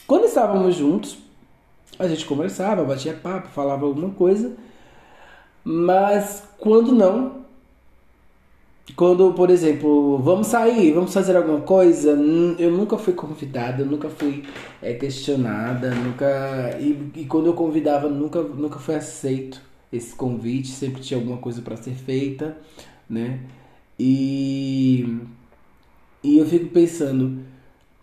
Quando 0.06 0.26
estávamos 0.26 0.74
juntos, 0.74 1.18
a 1.98 2.06
gente 2.06 2.26
conversava, 2.26 2.84
batia 2.84 3.14
papo, 3.14 3.48
falava 3.48 3.86
alguma 3.86 4.10
coisa, 4.10 4.56
mas 5.64 6.44
quando 6.58 6.92
não, 6.92 7.37
quando, 8.96 9.32
por 9.34 9.50
exemplo, 9.50 10.18
vamos 10.18 10.46
sair, 10.48 10.92
vamos 10.92 11.12
fazer 11.12 11.36
alguma 11.36 11.60
coisa, 11.60 12.10
eu 12.58 12.70
nunca 12.70 12.96
fui 12.96 13.12
convidada, 13.12 13.84
nunca 13.84 14.08
fui 14.08 14.44
é, 14.82 14.94
questionada, 14.94 15.94
nunca. 15.94 16.76
E, 16.80 17.10
e, 17.16 17.24
quando 17.26 17.46
eu 17.46 17.54
convidava, 17.54 18.08
nunca, 18.08 18.42
nunca 18.42 18.78
foi 18.78 18.94
aceito 18.96 19.60
esse 19.92 20.14
convite, 20.14 20.68
sempre 20.68 21.02
tinha 21.02 21.18
alguma 21.18 21.38
coisa 21.38 21.62
para 21.62 21.76
ser 21.76 21.94
feita, 21.94 22.56
né? 23.08 23.40
E, 23.98 25.18
e 26.22 26.38
eu 26.38 26.46
fico 26.46 26.68
pensando, 26.68 27.42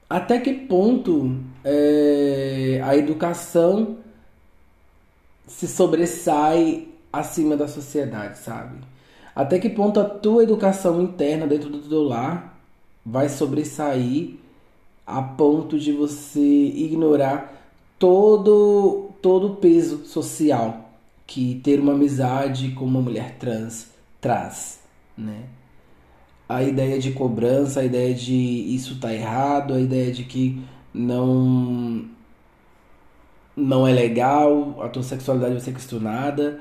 até 0.10 0.40
que 0.40 0.54
ponto 0.54 1.36
é, 1.64 2.82
a 2.84 2.96
educação 2.96 3.98
se 5.48 5.68
sobressai 5.68 6.88
acima 7.12 7.56
da 7.56 7.68
sociedade, 7.68 8.40
sabe? 8.40 8.95
Até 9.36 9.60
que 9.60 9.70
ponto 9.70 10.00
a 10.00 10.06
tua 10.06 10.44
educação 10.44 11.02
interna 11.02 11.46
dentro 11.46 11.70
do 11.70 11.80
teu 11.80 12.04
lar 12.04 12.58
vai 13.06 13.28
sobressair 13.28 14.36
a 15.06 15.22
ponto 15.22 15.78
de 15.78 15.92
você 15.92 16.40
ignorar 16.40 17.54
todo, 18.00 19.10
todo 19.22 19.48
o 19.48 19.56
peso 19.58 20.06
social 20.06 20.90
que 21.28 21.60
ter 21.64 21.80
uma 21.80 21.94
amizade 21.94 22.72
com 22.72 22.86
uma 22.86 23.02
mulher 23.02 23.36
trans 23.38 23.88
traz, 24.22 24.80
né? 25.18 25.44
A 26.48 26.64
ideia 26.64 27.00
de 27.00 27.12
cobrança, 27.12 27.80
a 27.80 27.86
ideia 27.86 28.14
de 28.14 28.34
isso 28.34 29.00
tá 29.00 29.14
errado, 29.14 29.74
a 29.74 29.80
ideia 29.80 30.12
de 30.12 30.24
que 30.24 30.62
não 30.94 32.06
não 33.56 33.88
é 33.88 33.94
legal, 33.94 34.82
a 34.84 34.90
tua 34.90 35.02
sexualidade 35.02 35.54
vai 35.54 35.62
ser 35.62 35.74
questionada, 35.74 36.60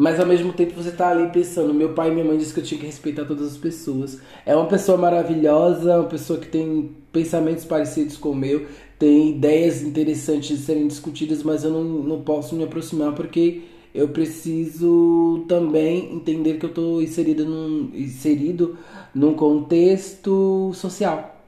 mas 0.00 0.18
ao 0.18 0.24
mesmo 0.24 0.50
tempo 0.50 0.72
você 0.74 0.90
tá 0.90 1.10
ali 1.10 1.28
pensando, 1.28 1.74
meu 1.74 1.90
pai 1.92 2.08
e 2.08 2.12
minha 2.12 2.24
mãe 2.24 2.38
disse 2.38 2.54
que 2.54 2.60
eu 2.60 2.64
tinha 2.64 2.80
que 2.80 2.86
respeitar 2.86 3.26
todas 3.26 3.48
as 3.48 3.58
pessoas. 3.58 4.18
É 4.46 4.56
uma 4.56 4.64
pessoa 4.64 4.96
maravilhosa, 4.96 5.98
uma 5.98 6.08
pessoa 6.08 6.38
que 6.38 6.48
tem 6.48 6.90
pensamentos 7.12 7.66
parecidos 7.66 8.16
com 8.16 8.30
o 8.30 8.34
meu, 8.34 8.64
tem 8.98 9.28
ideias 9.28 9.82
interessantes 9.82 10.56
de 10.56 10.64
serem 10.64 10.88
discutidas, 10.88 11.42
mas 11.42 11.64
eu 11.64 11.70
não, 11.70 11.84
não 11.84 12.22
posso 12.22 12.54
me 12.54 12.64
aproximar 12.64 13.12
porque 13.14 13.60
eu 13.94 14.08
preciso 14.08 15.44
também 15.46 16.14
entender 16.14 16.54
que 16.54 16.64
eu 16.64 16.70
estou 16.70 17.02
inserido 17.02 17.44
num, 17.44 17.90
inserido 17.92 18.78
num 19.14 19.34
contexto 19.34 20.72
social. 20.72 21.44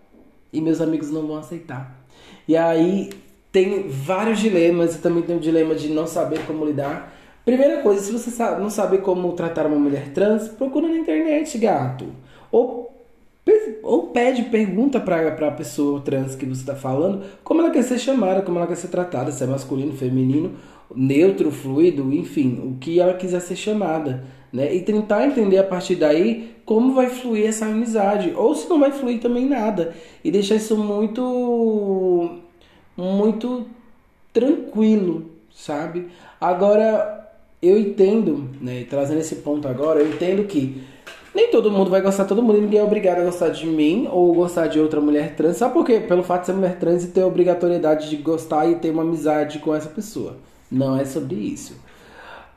E 0.53 0.61
meus 0.61 0.83
amigos 0.83 1.11
não 1.11 1.27
vão 1.27 1.39
aceitar. 1.39 2.05
E 2.47 2.55
aí 2.55 3.09
tem 3.51 3.89
vários 3.89 4.41
dilemas, 4.41 4.95
e 4.95 4.99
também 4.99 5.23
tem 5.23 5.39
o 5.39 5.41
dilema 5.41 5.75
de 5.75 5.89
não 5.89 6.07
saber 6.07 6.45
como 6.47 6.67
lidar. 6.67 7.22
Primeira 7.45 7.83
coisa, 7.83 8.01
se 8.01 8.13
você 8.13 8.43
não 8.59 8.71
sabe 8.71 8.99
como 8.99 9.33
tratar 9.33 9.67
uma 9.67 9.79
mulher 9.79 10.13
trans, 10.13 10.49
procura 10.49 10.89
na 10.89 10.97
internet, 10.97 11.59
gato. 11.59 12.07
Ou, 12.53 12.93
ou 13.83 14.09
pede, 14.09 14.45
pergunta 14.45 15.01
pra, 15.01 15.33
pra 15.33 15.51
pessoa 15.51 16.01
trans 16.01 16.37
que 16.37 16.47
você 16.47 16.61
está 16.61 16.77
falando 16.77 17.25
como 17.43 17.61
ela 17.61 17.71
quer 17.71 17.83
ser 17.83 17.99
chamada, 17.99 18.43
como 18.43 18.59
ela 18.59 18.69
quer 18.69 18.77
ser 18.77 18.89
tratada, 18.89 19.33
se 19.33 19.43
é 19.43 19.47
masculino, 19.47 19.93
feminino, 19.93 20.53
neutro, 20.95 21.51
fluido, 21.51 22.13
enfim, 22.13 22.61
o 22.65 22.79
que 22.79 23.01
ela 23.01 23.15
quiser 23.15 23.41
ser 23.41 23.57
chamada. 23.57 24.25
Né? 24.53 24.75
E 24.75 24.81
tentar 24.83 25.27
entender 25.27 25.59
a 25.59 25.65
partir 25.65 25.97
daí 25.97 26.53
como 26.65 26.95
vai 26.95 27.09
fluir 27.09 27.49
essa 27.49 27.67
amizade, 27.67 28.33
ou 28.37 28.55
se 28.55 28.69
não 28.69 28.79
vai 28.79 28.93
fluir 28.93 29.21
também 29.21 29.47
nada. 29.47 29.95
E 30.23 30.31
deixar 30.31 30.57
isso 30.57 30.77
muito 30.77 32.39
muito 32.97 33.67
tranquilo, 34.33 35.31
sabe? 35.51 36.09
Agora, 36.41 37.22
eu 37.63 37.79
entendo, 37.79 38.51
né, 38.61 38.85
trazendo 38.91 39.21
esse 39.21 39.37
ponto 39.37 39.69
agora, 39.69 40.01
eu 40.01 40.09
entendo 40.09 40.45
que 40.45 40.83
nem 41.35 41.51
todo 41.51 41.71
mundo 41.71 41.91
vai 41.91 42.03
gostar 42.03 42.25
todo 42.25 42.43
mundo, 42.43 42.61
ninguém 42.61 42.81
é 42.81 42.83
obrigado 42.83 43.21
a 43.21 43.25
gostar 43.25 43.51
de 43.51 43.67
mim 43.67 44.09
ou 44.11 44.35
gostar 44.35 44.67
de 44.67 44.81
outra 44.81 45.01
mulher 45.01 45.37
trans, 45.37 45.57
só 45.57 45.71
porque 45.71 46.01
pelo 46.01 46.23
fato 46.23 46.41
de 46.41 46.47
ser 46.47 46.53
mulher 46.55 46.79
trans 46.79 47.05
e 47.05 47.09
ter 47.09 47.23
a 47.23 47.27
obrigatoriedade 47.27 48.11
de 48.11 48.17
gostar 48.17 48.67
e 48.67 48.75
ter 48.75 48.91
uma 48.91 49.03
amizade 49.03 49.61
com 49.61 49.75
essa 49.75 49.89
pessoa. 49.89 50.37
Não 50.71 50.99
é 50.99 51.05
sobre 51.05 51.37
isso. 51.37 51.81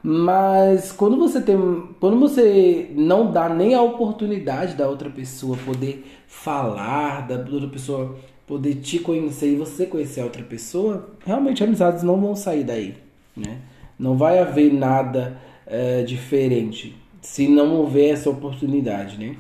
Mas 0.02 0.92
quando 0.92 1.18
você 1.18 1.42
tem, 1.42 1.58
quando 2.00 2.20
você 2.20 2.92
não 2.96 3.32
dá 3.32 3.50
nem 3.50 3.74
a 3.74 3.82
oportunidade 3.82 4.76
da 4.76 4.88
outra 4.88 5.10
pessoa 5.10 5.58
poder 5.66 6.06
falar, 6.28 7.28
da 7.28 7.36
outra 7.36 7.68
pessoa 7.68 8.16
poder 8.46 8.76
te 8.76 9.00
conhecer 9.00 9.54
e 9.54 9.56
você 9.56 9.86
conhecer 9.86 10.22
a 10.22 10.26
outra 10.26 10.44
pessoa, 10.44 11.10
realmente 11.26 11.64
amizades 11.64 12.04
não 12.04 12.20
vão 12.20 12.36
sair 12.36 12.64
daí, 12.64 12.96
né? 13.36 13.60
Não 13.98 14.18
vai 14.18 14.40
haver 14.40 14.74
nada 14.74 15.38
é, 15.66 16.04
diferente 16.04 16.96
se 17.22 17.48
não 17.48 17.76
houver 17.76 18.12
essa 18.12 18.30
oportunidade, 18.30 19.18
né? 19.18 19.36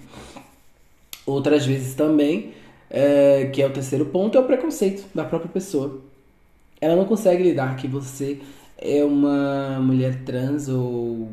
Outras 1.26 1.66
vezes 1.66 1.94
também, 1.94 2.54
é, 2.90 3.50
que 3.54 3.62
é 3.62 3.68
o 3.68 3.74
terceiro 3.74 4.06
ponto, 4.08 4.38
é 4.38 4.42
o 4.42 4.46
preconceito 4.46 5.06
da 5.14 5.24
própria 5.24 5.52
pessoa. 5.52 6.02
Ela 6.82 6.96
não 6.96 7.06
consegue 7.06 7.44
lidar 7.44 7.76
que 7.76 7.88
você 7.88 8.40
é 8.78 9.04
uma 9.04 9.80
mulher 9.80 10.24
trans 10.24 10.68
ou 10.68 11.30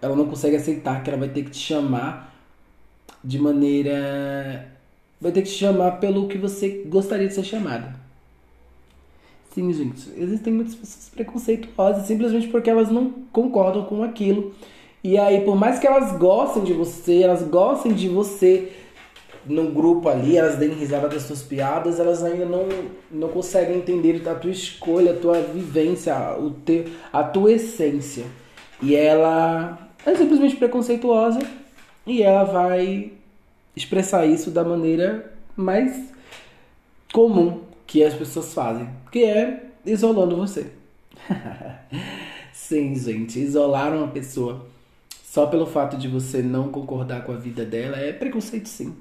ela 0.00 0.14
não 0.14 0.26
consegue 0.26 0.56
aceitar 0.56 1.02
que 1.02 1.10
ela 1.10 1.18
vai 1.18 1.28
ter 1.28 1.44
que 1.44 1.50
te 1.50 1.58
chamar 1.58 2.34
de 3.24 3.38
maneira 3.38 4.70
vai 5.20 5.32
ter 5.32 5.42
que 5.42 5.48
te 5.48 5.58
chamar 5.58 5.92
pelo 5.92 6.28
que 6.28 6.38
você 6.38 6.84
gostaria 6.86 7.26
de 7.26 7.34
ser 7.34 7.44
chamada. 7.44 8.05
Sim, 9.56 9.72
gente, 9.72 10.12
existem 10.18 10.52
muitas 10.52 10.74
pessoas 10.74 11.08
preconceituosas 11.08 12.06
simplesmente 12.06 12.46
porque 12.48 12.68
elas 12.68 12.90
não 12.90 13.10
concordam 13.32 13.86
com 13.86 14.02
aquilo. 14.02 14.54
E 15.02 15.16
aí, 15.16 15.40
por 15.46 15.56
mais 15.56 15.78
que 15.78 15.86
elas 15.86 16.12
gostem 16.18 16.62
de 16.62 16.74
você, 16.74 17.22
elas 17.22 17.42
gostem 17.42 17.94
de 17.94 18.06
você 18.06 18.70
no 19.46 19.70
grupo 19.70 20.10
ali, 20.10 20.36
elas 20.36 20.56
deem 20.56 20.72
risada 20.72 21.08
das 21.08 21.22
suas 21.22 21.42
piadas, 21.42 21.98
elas 21.98 22.22
ainda 22.22 22.44
não, 22.44 22.68
não 23.10 23.28
conseguem 23.28 23.78
entender 23.78 24.28
a 24.28 24.34
tua 24.34 24.50
escolha, 24.50 25.12
a 25.12 25.16
tua 25.16 25.40
vivência, 25.40 26.14
o 26.38 26.50
teu, 26.50 26.84
a 27.10 27.24
tua 27.24 27.52
essência. 27.52 28.26
E 28.82 28.94
ela 28.94 29.88
é 30.04 30.14
simplesmente 30.14 30.56
preconceituosa 30.56 31.40
e 32.06 32.22
ela 32.22 32.44
vai 32.44 33.10
expressar 33.74 34.26
isso 34.26 34.50
da 34.50 34.62
maneira 34.62 35.32
mais 35.56 36.12
comum 37.10 37.64
que 37.86 38.02
as 38.02 38.14
pessoas 38.14 38.52
fazem, 38.52 38.88
que 39.10 39.24
é 39.24 39.66
isolando 39.84 40.36
você. 40.36 40.70
Sim, 42.52 42.94
gente, 42.94 43.38
isolar 43.38 43.94
uma 43.94 44.08
pessoa 44.08 44.66
só 45.22 45.46
pelo 45.46 45.66
fato 45.66 45.96
de 45.96 46.08
você 46.08 46.42
não 46.42 46.70
concordar 46.70 47.24
com 47.24 47.32
a 47.32 47.36
vida 47.36 47.64
dela 47.64 47.98
é 47.98 48.12
preconceito, 48.12 48.68
sim. 48.68 48.94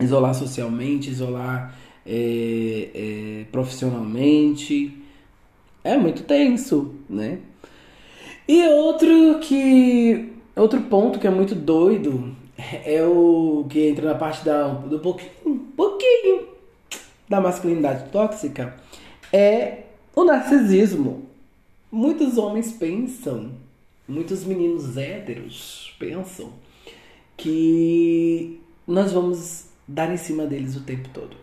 Isolar 0.00 0.34
socialmente, 0.34 1.10
isolar 1.10 1.76
é, 2.06 2.88
é, 2.94 3.44
profissionalmente 3.52 4.96
é 5.84 5.96
muito 5.96 6.22
tenso, 6.22 6.94
né? 7.08 7.38
E 8.48 8.66
outro 8.68 9.38
que 9.40 10.32
outro 10.56 10.80
ponto 10.82 11.18
que 11.18 11.26
é 11.26 11.30
muito 11.30 11.54
doido 11.54 12.34
é 12.84 13.04
o 13.04 13.66
que 13.68 13.88
entra 13.88 14.06
na 14.06 14.14
parte 14.14 14.44
da, 14.44 14.68
do 14.68 14.98
pouquinho, 15.00 15.58
pouquinho 15.76 16.41
da 17.32 17.40
masculinidade 17.40 18.10
tóxica, 18.10 18.76
é 19.32 19.84
o 20.14 20.22
narcisismo. 20.22 21.26
Muitos 21.90 22.36
homens 22.36 22.72
pensam, 22.72 23.52
muitos 24.06 24.44
meninos 24.44 24.98
héteros 24.98 25.96
pensam 25.98 26.52
que 27.36 28.60
nós 28.86 29.12
vamos 29.12 29.66
dar 29.88 30.12
em 30.12 30.16
cima 30.18 30.44
deles 30.44 30.76
o 30.76 30.82
tempo 30.82 31.08
todo. 31.08 31.34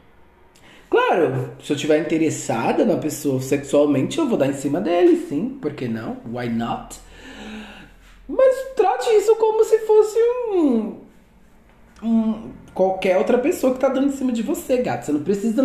Claro, 0.92 1.54
se 1.64 1.72
eu 1.72 1.76
estiver 1.76 2.00
interessada 2.00 2.86
na 2.86 2.98
pessoa 2.98 3.42
sexualmente, 3.42 4.20
eu 4.20 4.28
vou 4.28 4.38
dar 4.38 4.48
em 4.48 4.54
cima 4.54 4.80
dele, 4.80 5.26
sim, 5.28 5.58
por 5.60 5.74
que 5.74 5.88
não? 5.88 6.18
Why 6.32 6.50
not? 6.50 7.00
Mas 8.28 8.74
trate 8.76 9.10
isso 9.16 9.36
como 9.38 9.64
se 9.64 9.80
fosse 9.80 10.18
um 10.20 10.40
um, 10.52 10.99
qualquer 12.80 13.18
outra 13.18 13.38
pessoa 13.38 13.74
que 13.74 13.80
tá 13.82 13.90
dando 13.90 14.08
em 14.08 14.12
cima 14.12 14.32
de 14.32 14.42
você, 14.42 14.78
gato. 14.78 15.06
Você 15.06 15.12
não 15.12 15.22
precisa 15.22 15.62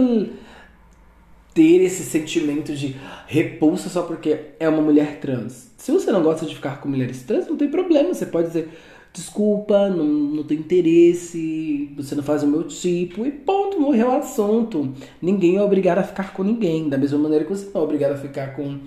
ter 1.54 1.80
esse 1.80 2.02
sentimento 2.02 2.74
de 2.74 2.96
repulsa 3.28 3.88
só 3.88 4.02
porque 4.02 4.36
é 4.58 4.68
uma 4.68 4.82
mulher 4.82 5.20
trans. 5.20 5.70
Se 5.78 5.92
você 5.92 6.10
não 6.10 6.24
gosta 6.24 6.44
de 6.44 6.56
ficar 6.56 6.80
com 6.80 6.88
mulheres 6.88 7.22
trans, 7.22 7.46
não 7.46 7.56
tem 7.56 7.68
problema. 7.68 8.12
Você 8.12 8.26
pode 8.26 8.48
dizer, 8.48 8.68
desculpa, 9.12 9.88
não, 9.88 10.04
não 10.04 10.42
tem 10.42 10.58
interesse, 10.58 11.88
você 11.96 12.16
não 12.16 12.22
faz 12.24 12.42
o 12.42 12.48
meu 12.48 12.64
tipo, 12.64 13.24
e 13.24 13.30
ponto, 13.30 13.80
morreu 13.80 14.08
o 14.08 14.16
assunto. 14.16 14.92
Ninguém 15.22 15.54
é 15.54 15.62
obrigado 15.62 15.98
a 15.98 16.02
ficar 16.02 16.32
com 16.32 16.42
ninguém. 16.42 16.88
Da 16.88 16.98
mesma 16.98 17.20
maneira 17.20 17.44
que 17.44 17.50
você 17.50 17.70
não 17.72 17.80
é 17.80 17.84
obrigado 17.84 18.14
a 18.14 18.18
ficar 18.18 18.56
com 18.56 18.80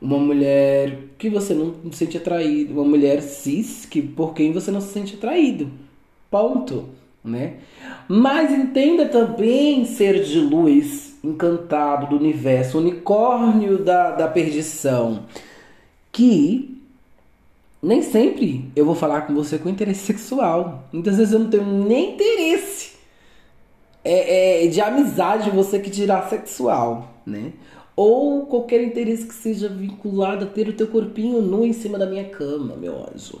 uma 0.00 0.16
mulher 0.16 1.00
que 1.18 1.28
você 1.28 1.52
não 1.52 1.74
se 1.92 1.98
sente 1.98 2.16
atraído, 2.16 2.72
uma 2.72 2.84
mulher 2.84 3.20
cis 3.20 3.84
que 3.84 4.00
por 4.00 4.32
quem 4.32 4.52
você 4.52 4.70
não 4.70 4.80
se 4.80 4.90
sente 4.90 5.16
atraído. 5.16 5.70
Ponto, 6.30 6.88
né? 7.24 7.54
Mas 8.06 8.52
entenda 8.52 9.06
também 9.06 9.86
ser 9.86 10.22
de 10.22 10.38
luz, 10.38 11.14
encantado 11.24 12.08
do 12.08 12.16
universo, 12.16 12.78
unicórnio 12.78 13.82
da, 13.82 14.10
da 14.10 14.28
perdição, 14.28 15.24
que 16.12 16.78
nem 17.82 18.02
sempre 18.02 18.70
eu 18.76 18.84
vou 18.84 18.94
falar 18.94 19.22
com 19.22 19.34
você 19.34 19.58
com 19.58 19.68
interesse 19.68 20.00
sexual. 20.00 20.84
Muitas 20.92 21.16
vezes 21.16 21.32
eu 21.32 21.40
não 21.40 21.50
tenho 21.50 21.64
nem 21.64 22.14
interesse 22.14 22.92
é, 24.04 24.64
é, 24.64 24.66
de 24.68 24.80
amizade 24.80 25.44
de 25.44 25.50
você 25.50 25.78
que 25.78 25.90
dirá 25.90 26.22
sexual, 26.28 27.14
né? 27.26 27.52
Ou 27.96 28.46
qualquer 28.46 28.82
interesse 28.82 29.26
que 29.26 29.34
seja 29.34 29.68
vinculado 29.68 30.44
a 30.44 30.48
ter 30.48 30.68
o 30.68 30.72
teu 30.72 30.88
corpinho 30.88 31.40
nu 31.40 31.64
em 31.64 31.72
cima 31.72 31.96
da 31.96 32.06
minha 32.06 32.24
cama, 32.24 32.74
meu 32.76 32.96
anjo. 32.98 33.40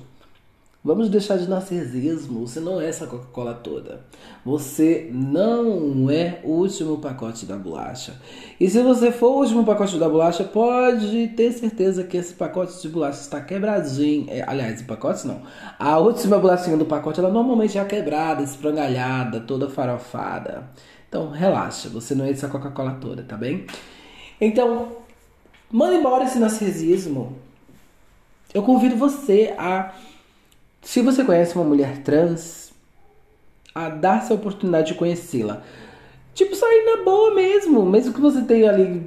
Vamos 0.86 1.08
deixar 1.08 1.38
de 1.38 1.48
narcisismo. 1.48 2.46
Você 2.46 2.60
não 2.60 2.78
é 2.78 2.86
essa 2.86 3.06
Coca-Cola 3.06 3.54
toda. 3.54 4.02
Você 4.44 5.08
não 5.10 6.10
é 6.10 6.40
o 6.44 6.50
último 6.50 6.98
pacote 6.98 7.46
da 7.46 7.56
bolacha. 7.56 8.20
E 8.60 8.68
se 8.68 8.82
você 8.82 9.10
for 9.10 9.28
o 9.28 9.38
último 9.38 9.64
pacote 9.64 9.98
da 9.98 10.06
bolacha, 10.10 10.44
pode 10.44 11.28
ter 11.28 11.52
certeza 11.52 12.04
que 12.04 12.18
esse 12.18 12.34
pacote 12.34 12.82
de 12.82 12.90
bolacha 12.90 13.22
está 13.22 13.40
quebradinho. 13.40 14.26
É, 14.28 14.44
aliás, 14.46 14.82
o 14.82 14.84
pacote 14.84 15.26
não. 15.26 15.40
A 15.78 15.98
última 15.98 16.38
bolachinha 16.38 16.76
do 16.76 16.84
pacote, 16.84 17.18
ela 17.18 17.30
normalmente 17.30 17.78
é 17.78 17.84
quebrada, 17.86 18.42
esfrangalhada, 18.42 19.40
toda 19.40 19.70
farofada. 19.70 20.64
Então, 21.08 21.30
relaxa. 21.30 21.88
Você 21.88 22.14
não 22.14 22.26
é 22.26 22.30
essa 22.30 22.46
Coca-Cola 22.46 22.98
toda, 23.00 23.22
tá 23.22 23.38
bem? 23.38 23.64
Então, 24.38 24.98
manda 25.72 25.94
embora 25.94 26.24
esse 26.24 26.38
narcisismo. 26.38 27.38
Eu 28.52 28.62
convido 28.62 28.96
você 28.96 29.54
a 29.56 29.94
se 30.84 31.00
você 31.00 31.24
conhece 31.24 31.54
uma 31.56 31.64
mulher 31.64 32.02
trans, 32.02 32.72
a 33.74 33.88
dar-se 33.88 34.30
a 34.30 34.36
oportunidade 34.36 34.92
de 34.92 34.94
conhecê-la. 34.94 35.62
Tipo, 36.34 36.54
sair 36.54 36.84
na 36.84 37.02
boa 37.02 37.34
mesmo. 37.34 37.84
Mesmo 37.84 38.12
que 38.12 38.20
você 38.20 38.42
tenha 38.42 38.70
ali. 38.70 39.02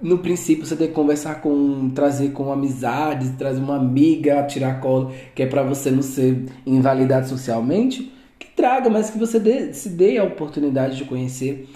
No 0.00 0.18
princípio, 0.18 0.66
você 0.66 0.74
tem 0.74 0.88
que 0.88 0.94
conversar 0.94 1.36
com. 1.36 1.90
trazer 1.90 2.32
com 2.32 2.52
amizades, 2.52 3.30
trazer 3.38 3.60
uma 3.60 3.76
amiga, 3.76 4.42
tirar 4.44 4.80
colo, 4.80 5.12
que 5.34 5.44
é 5.44 5.46
para 5.46 5.62
você 5.62 5.90
não 5.90 6.02
ser 6.02 6.46
invalidado 6.66 7.28
socialmente. 7.28 8.12
Que 8.38 8.48
traga, 8.48 8.90
mas 8.90 9.08
que 9.10 9.18
você 9.18 9.38
dê, 9.38 9.72
se 9.72 9.88
dê 9.88 10.18
a 10.18 10.24
oportunidade 10.24 10.96
de 10.96 11.04
conhecer 11.04 11.68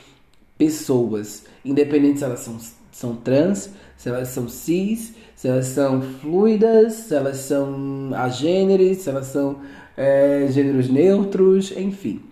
pessoas. 0.59 1.45
Independente 1.65 2.19
se 2.19 2.25
elas 2.25 2.41
são, 2.41 2.59
são 2.97 3.15
trans, 3.15 3.69
se 3.95 4.09
elas 4.09 4.29
são 4.29 4.49
cis, 4.49 5.15
se 5.35 5.47
elas 5.47 5.67
são 5.67 6.01
fluidas, 6.01 6.95
se 6.95 7.15
elas 7.15 7.37
são 7.37 8.11
agêneres, 8.15 9.03
se 9.03 9.11
elas 9.11 9.27
são 9.27 9.61
é, 9.95 10.49
gêneros 10.51 10.89
neutros, 10.89 11.73
enfim. 11.77 12.23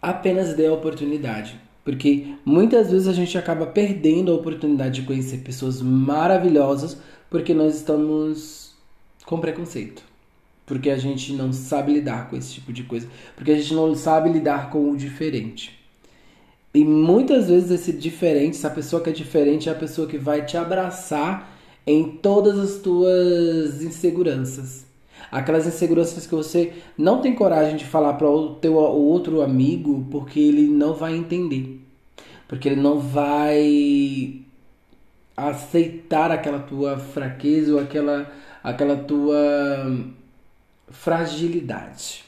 Apenas 0.00 0.54
dê 0.54 0.66
a 0.66 0.72
oportunidade. 0.72 1.60
Porque 1.84 2.34
muitas 2.44 2.88
vezes 2.88 3.08
a 3.08 3.12
gente 3.12 3.36
acaba 3.36 3.66
perdendo 3.66 4.30
a 4.30 4.36
oportunidade 4.36 5.00
de 5.00 5.06
conhecer 5.06 5.38
pessoas 5.38 5.82
maravilhosas 5.82 6.98
porque 7.28 7.52
nós 7.52 7.74
estamos 7.74 8.76
com 9.26 9.40
preconceito. 9.40 10.04
Porque 10.64 10.88
a 10.88 10.96
gente 10.96 11.32
não 11.32 11.52
sabe 11.52 11.94
lidar 11.94 12.30
com 12.30 12.36
esse 12.36 12.54
tipo 12.54 12.72
de 12.72 12.84
coisa. 12.84 13.08
Porque 13.34 13.50
a 13.50 13.56
gente 13.56 13.74
não 13.74 13.92
sabe 13.96 14.30
lidar 14.30 14.70
com 14.70 14.88
o 14.92 14.96
diferente. 14.96 15.77
E 16.78 16.84
muitas 16.84 17.48
vezes 17.48 17.72
esse 17.72 17.92
diferente, 17.92 18.56
essa 18.56 18.70
pessoa 18.70 19.02
que 19.02 19.10
é 19.10 19.12
diferente 19.12 19.68
é 19.68 19.72
a 19.72 19.74
pessoa 19.74 20.06
que 20.06 20.16
vai 20.16 20.46
te 20.46 20.56
abraçar 20.56 21.58
em 21.84 22.08
todas 22.08 22.56
as 22.56 22.80
tuas 22.80 23.82
inseguranças. 23.82 24.86
Aquelas 25.28 25.66
inseguranças 25.66 26.24
que 26.24 26.36
você 26.36 26.74
não 26.96 27.20
tem 27.20 27.34
coragem 27.34 27.76
de 27.76 27.84
falar 27.84 28.12
para 28.12 28.30
o 28.30 28.54
teu 28.54 28.74
outro 28.74 29.42
amigo 29.42 30.06
porque 30.08 30.38
ele 30.38 30.68
não 30.68 30.94
vai 30.94 31.16
entender. 31.16 31.80
Porque 32.46 32.68
ele 32.68 32.80
não 32.80 33.00
vai 33.00 34.40
aceitar 35.36 36.30
aquela 36.30 36.60
tua 36.60 36.96
fraqueza 36.96 37.74
ou 37.74 37.80
aquela, 37.80 38.32
aquela 38.62 38.96
tua 38.98 39.26
fragilidade. 40.90 42.24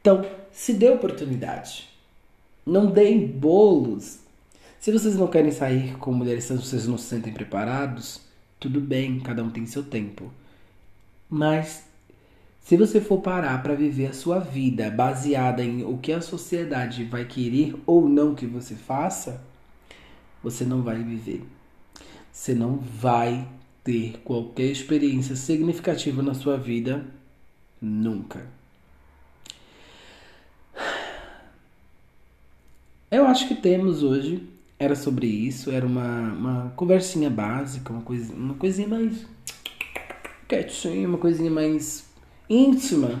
Então, 0.00 0.24
se 0.52 0.72
dê 0.74 0.90
oportunidade. 0.90 1.91
Não 2.64 2.86
deem 2.86 3.26
bolos. 3.26 4.18
Se 4.78 4.92
vocês 4.92 5.16
não 5.16 5.26
querem 5.26 5.50
sair 5.50 5.96
com 5.98 6.12
mulheres 6.12 6.46
trans, 6.46 6.64
vocês 6.64 6.86
não 6.86 6.98
se 6.98 7.04
sentem 7.04 7.32
preparados, 7.32 8.20
tudo 8.58 8.80
bem, 8.80 9.20
cada 9.20 9.42
um 9.42 9.50
tem 9.50 9.66
seu 9.66 9.82
tempo. 9.82 10.32
Mas 11.28 11.84
se 12.60 12.76
você 12.76 13.00
for 13.00 13.20
parar 13.20 13.62
para 13.62 13.74
viver 13.74 14.06
a 14.06 14.12
sua 14.12 14.38
vida 14.38 14.90
baseada 14.90 15.64
em 15.64 15.84
o 15.84 15.98
que 15.98 16.12
a 16.12 16.20
sociedade 16.20 17.04
vai 17.04 17.24
querer 17.24 17.74
ou 17.84 18.08
não 18.08 18.34
que 18.34 18.46
você 18.46 18.74
faça, 18.74 19.42
você 20.42 20.64
não 20.64 20.82
vai 20.82 21.02
viver. 21.02 21.44
Você 22.32 22.54
não 22.54 22.76
vai 22.76 23.46
ter 23.82 24.20
qualquer 24.24 24.66
experiência 24.66 25.34
significativa 25.34 26.22
na 26.22 26.34
sua 26.34 26.56
vida 26.56 27.04
nunca. 27.80 28.46
Eu 33.12 33.26
acho 33.26 33.46
que 33.46 33.54
temos 33.54 34.02
hoje. 34.02 34.48
Era 34.78 34.96
sobre 34.96 35.26
isso, 35.26 35.70
era 35.70 35.86
uma, 35.86 36.32
uma 36.32 36.72
conversinha 36.74 37.28
básica, 37.28 37.92
uma, 37.92 38.00
coisa, 38.00 38.32
uma 38.32 38.54
coisinha 38.54 38.88
mais 38.88 39.26
quietinha, 40.48 41.06
uma 41.06 41.18
coisinha 41.18 41.50
mais 41.50 42.06
íntima, 42.48 43.20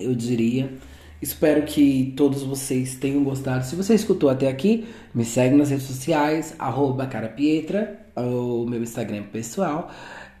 eu 0.00 0.14
diria. 0.14 0.74
Espero 1.22 1.62
que 1.62 2.12
todos 2.16 2.42
vocês 2.42 2.96
tenham 2.96 3.22
gostado. 3.22 3.64
Se 3.64 3.76
você 3.76 3.94
escutou 3.94 4.28
até 4.28 4.48
aqui, 4.48 4.86
me 5.14 5.24
segue 5.24 5.54
nas 5.54 5.70
redes 5.70 5.86
sociais, 5.86 6.54
arroba 6.58 7.06
carapietra, 7.06 8.04
o 8.16 8.66
meu 8.66 8.82
Instagram 8.82 9.22
pessoal, 9.32 9.90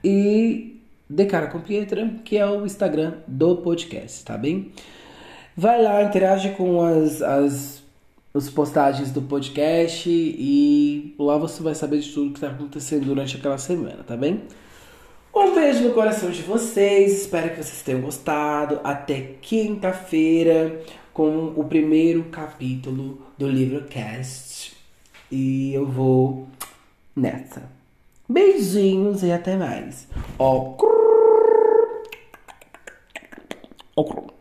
e 0.02 0.82
De 1.08 1.26
Cara 1.26 1.46
com 1.46 1.60
Pietra, 1.60 2.10
que 2.24 2.36
é 2.36 2.44
o 2.44 2.66
Instagram 2.66 3.14
do 3.26 3.58
podcast, 3.58 4.24
tá 4.24 4.36
bem? 4.36 4.72
Vai 5.56 5.80
lá, 5.80 6.02
interage 6.02 6.50
com 6.50 6.82
as, 6.82 7.22
as 7.22 7.77
as 8.38 8.48
postagens 8.48 9.10
do 9.10 9.20
podcast 9.20 10.08
e 10.08 11.14
lá 11.18 11.36
você 11.36 11.62
vai 11.62 11.74
saber 11.74 11.98
de 11.98 12.12
tudo 12.12 12.30
que 12.30 12.38
está 12.38 12.48
acontecendo 12.48 13.04
durante 13.04 13.36
aquela 13.36 13.58
semana, 13.58 14.02
tá 14.04 14.16
bem? 14.16 14.42
Um 15.34 15.54
beijo 15.54 15.86
no 15.86 15.94
coração 15.94 16.30
de 16.30 16.42
vocês, 16.42 17.22
espero 17.22 17.50
que 17.50 17.56
vocês 17.56 17.82
tenham 17.82 18.00
gostado. 18.00 18.80
Até 18.82 19.34
quinta-feira 19.40 20.80
com 21.12 21.52
o 21.56 21.64
primeiro 21.64 22.24
capítulo 22.24 23.20
do 23.36 23.48
livro 23.48 23.84
Cast. 23.84 24.76
E 25.30 25.74
eu 25.74 25.86
vou 25.86 26.48
nessa. 27.14 27.70
Beijinhos 28.28 29.22
e 29.22 29.30
até 29.32 29.56
mais. 29.56 30.08
Ó. 30.38 30.76
Oh. 33.96 34.37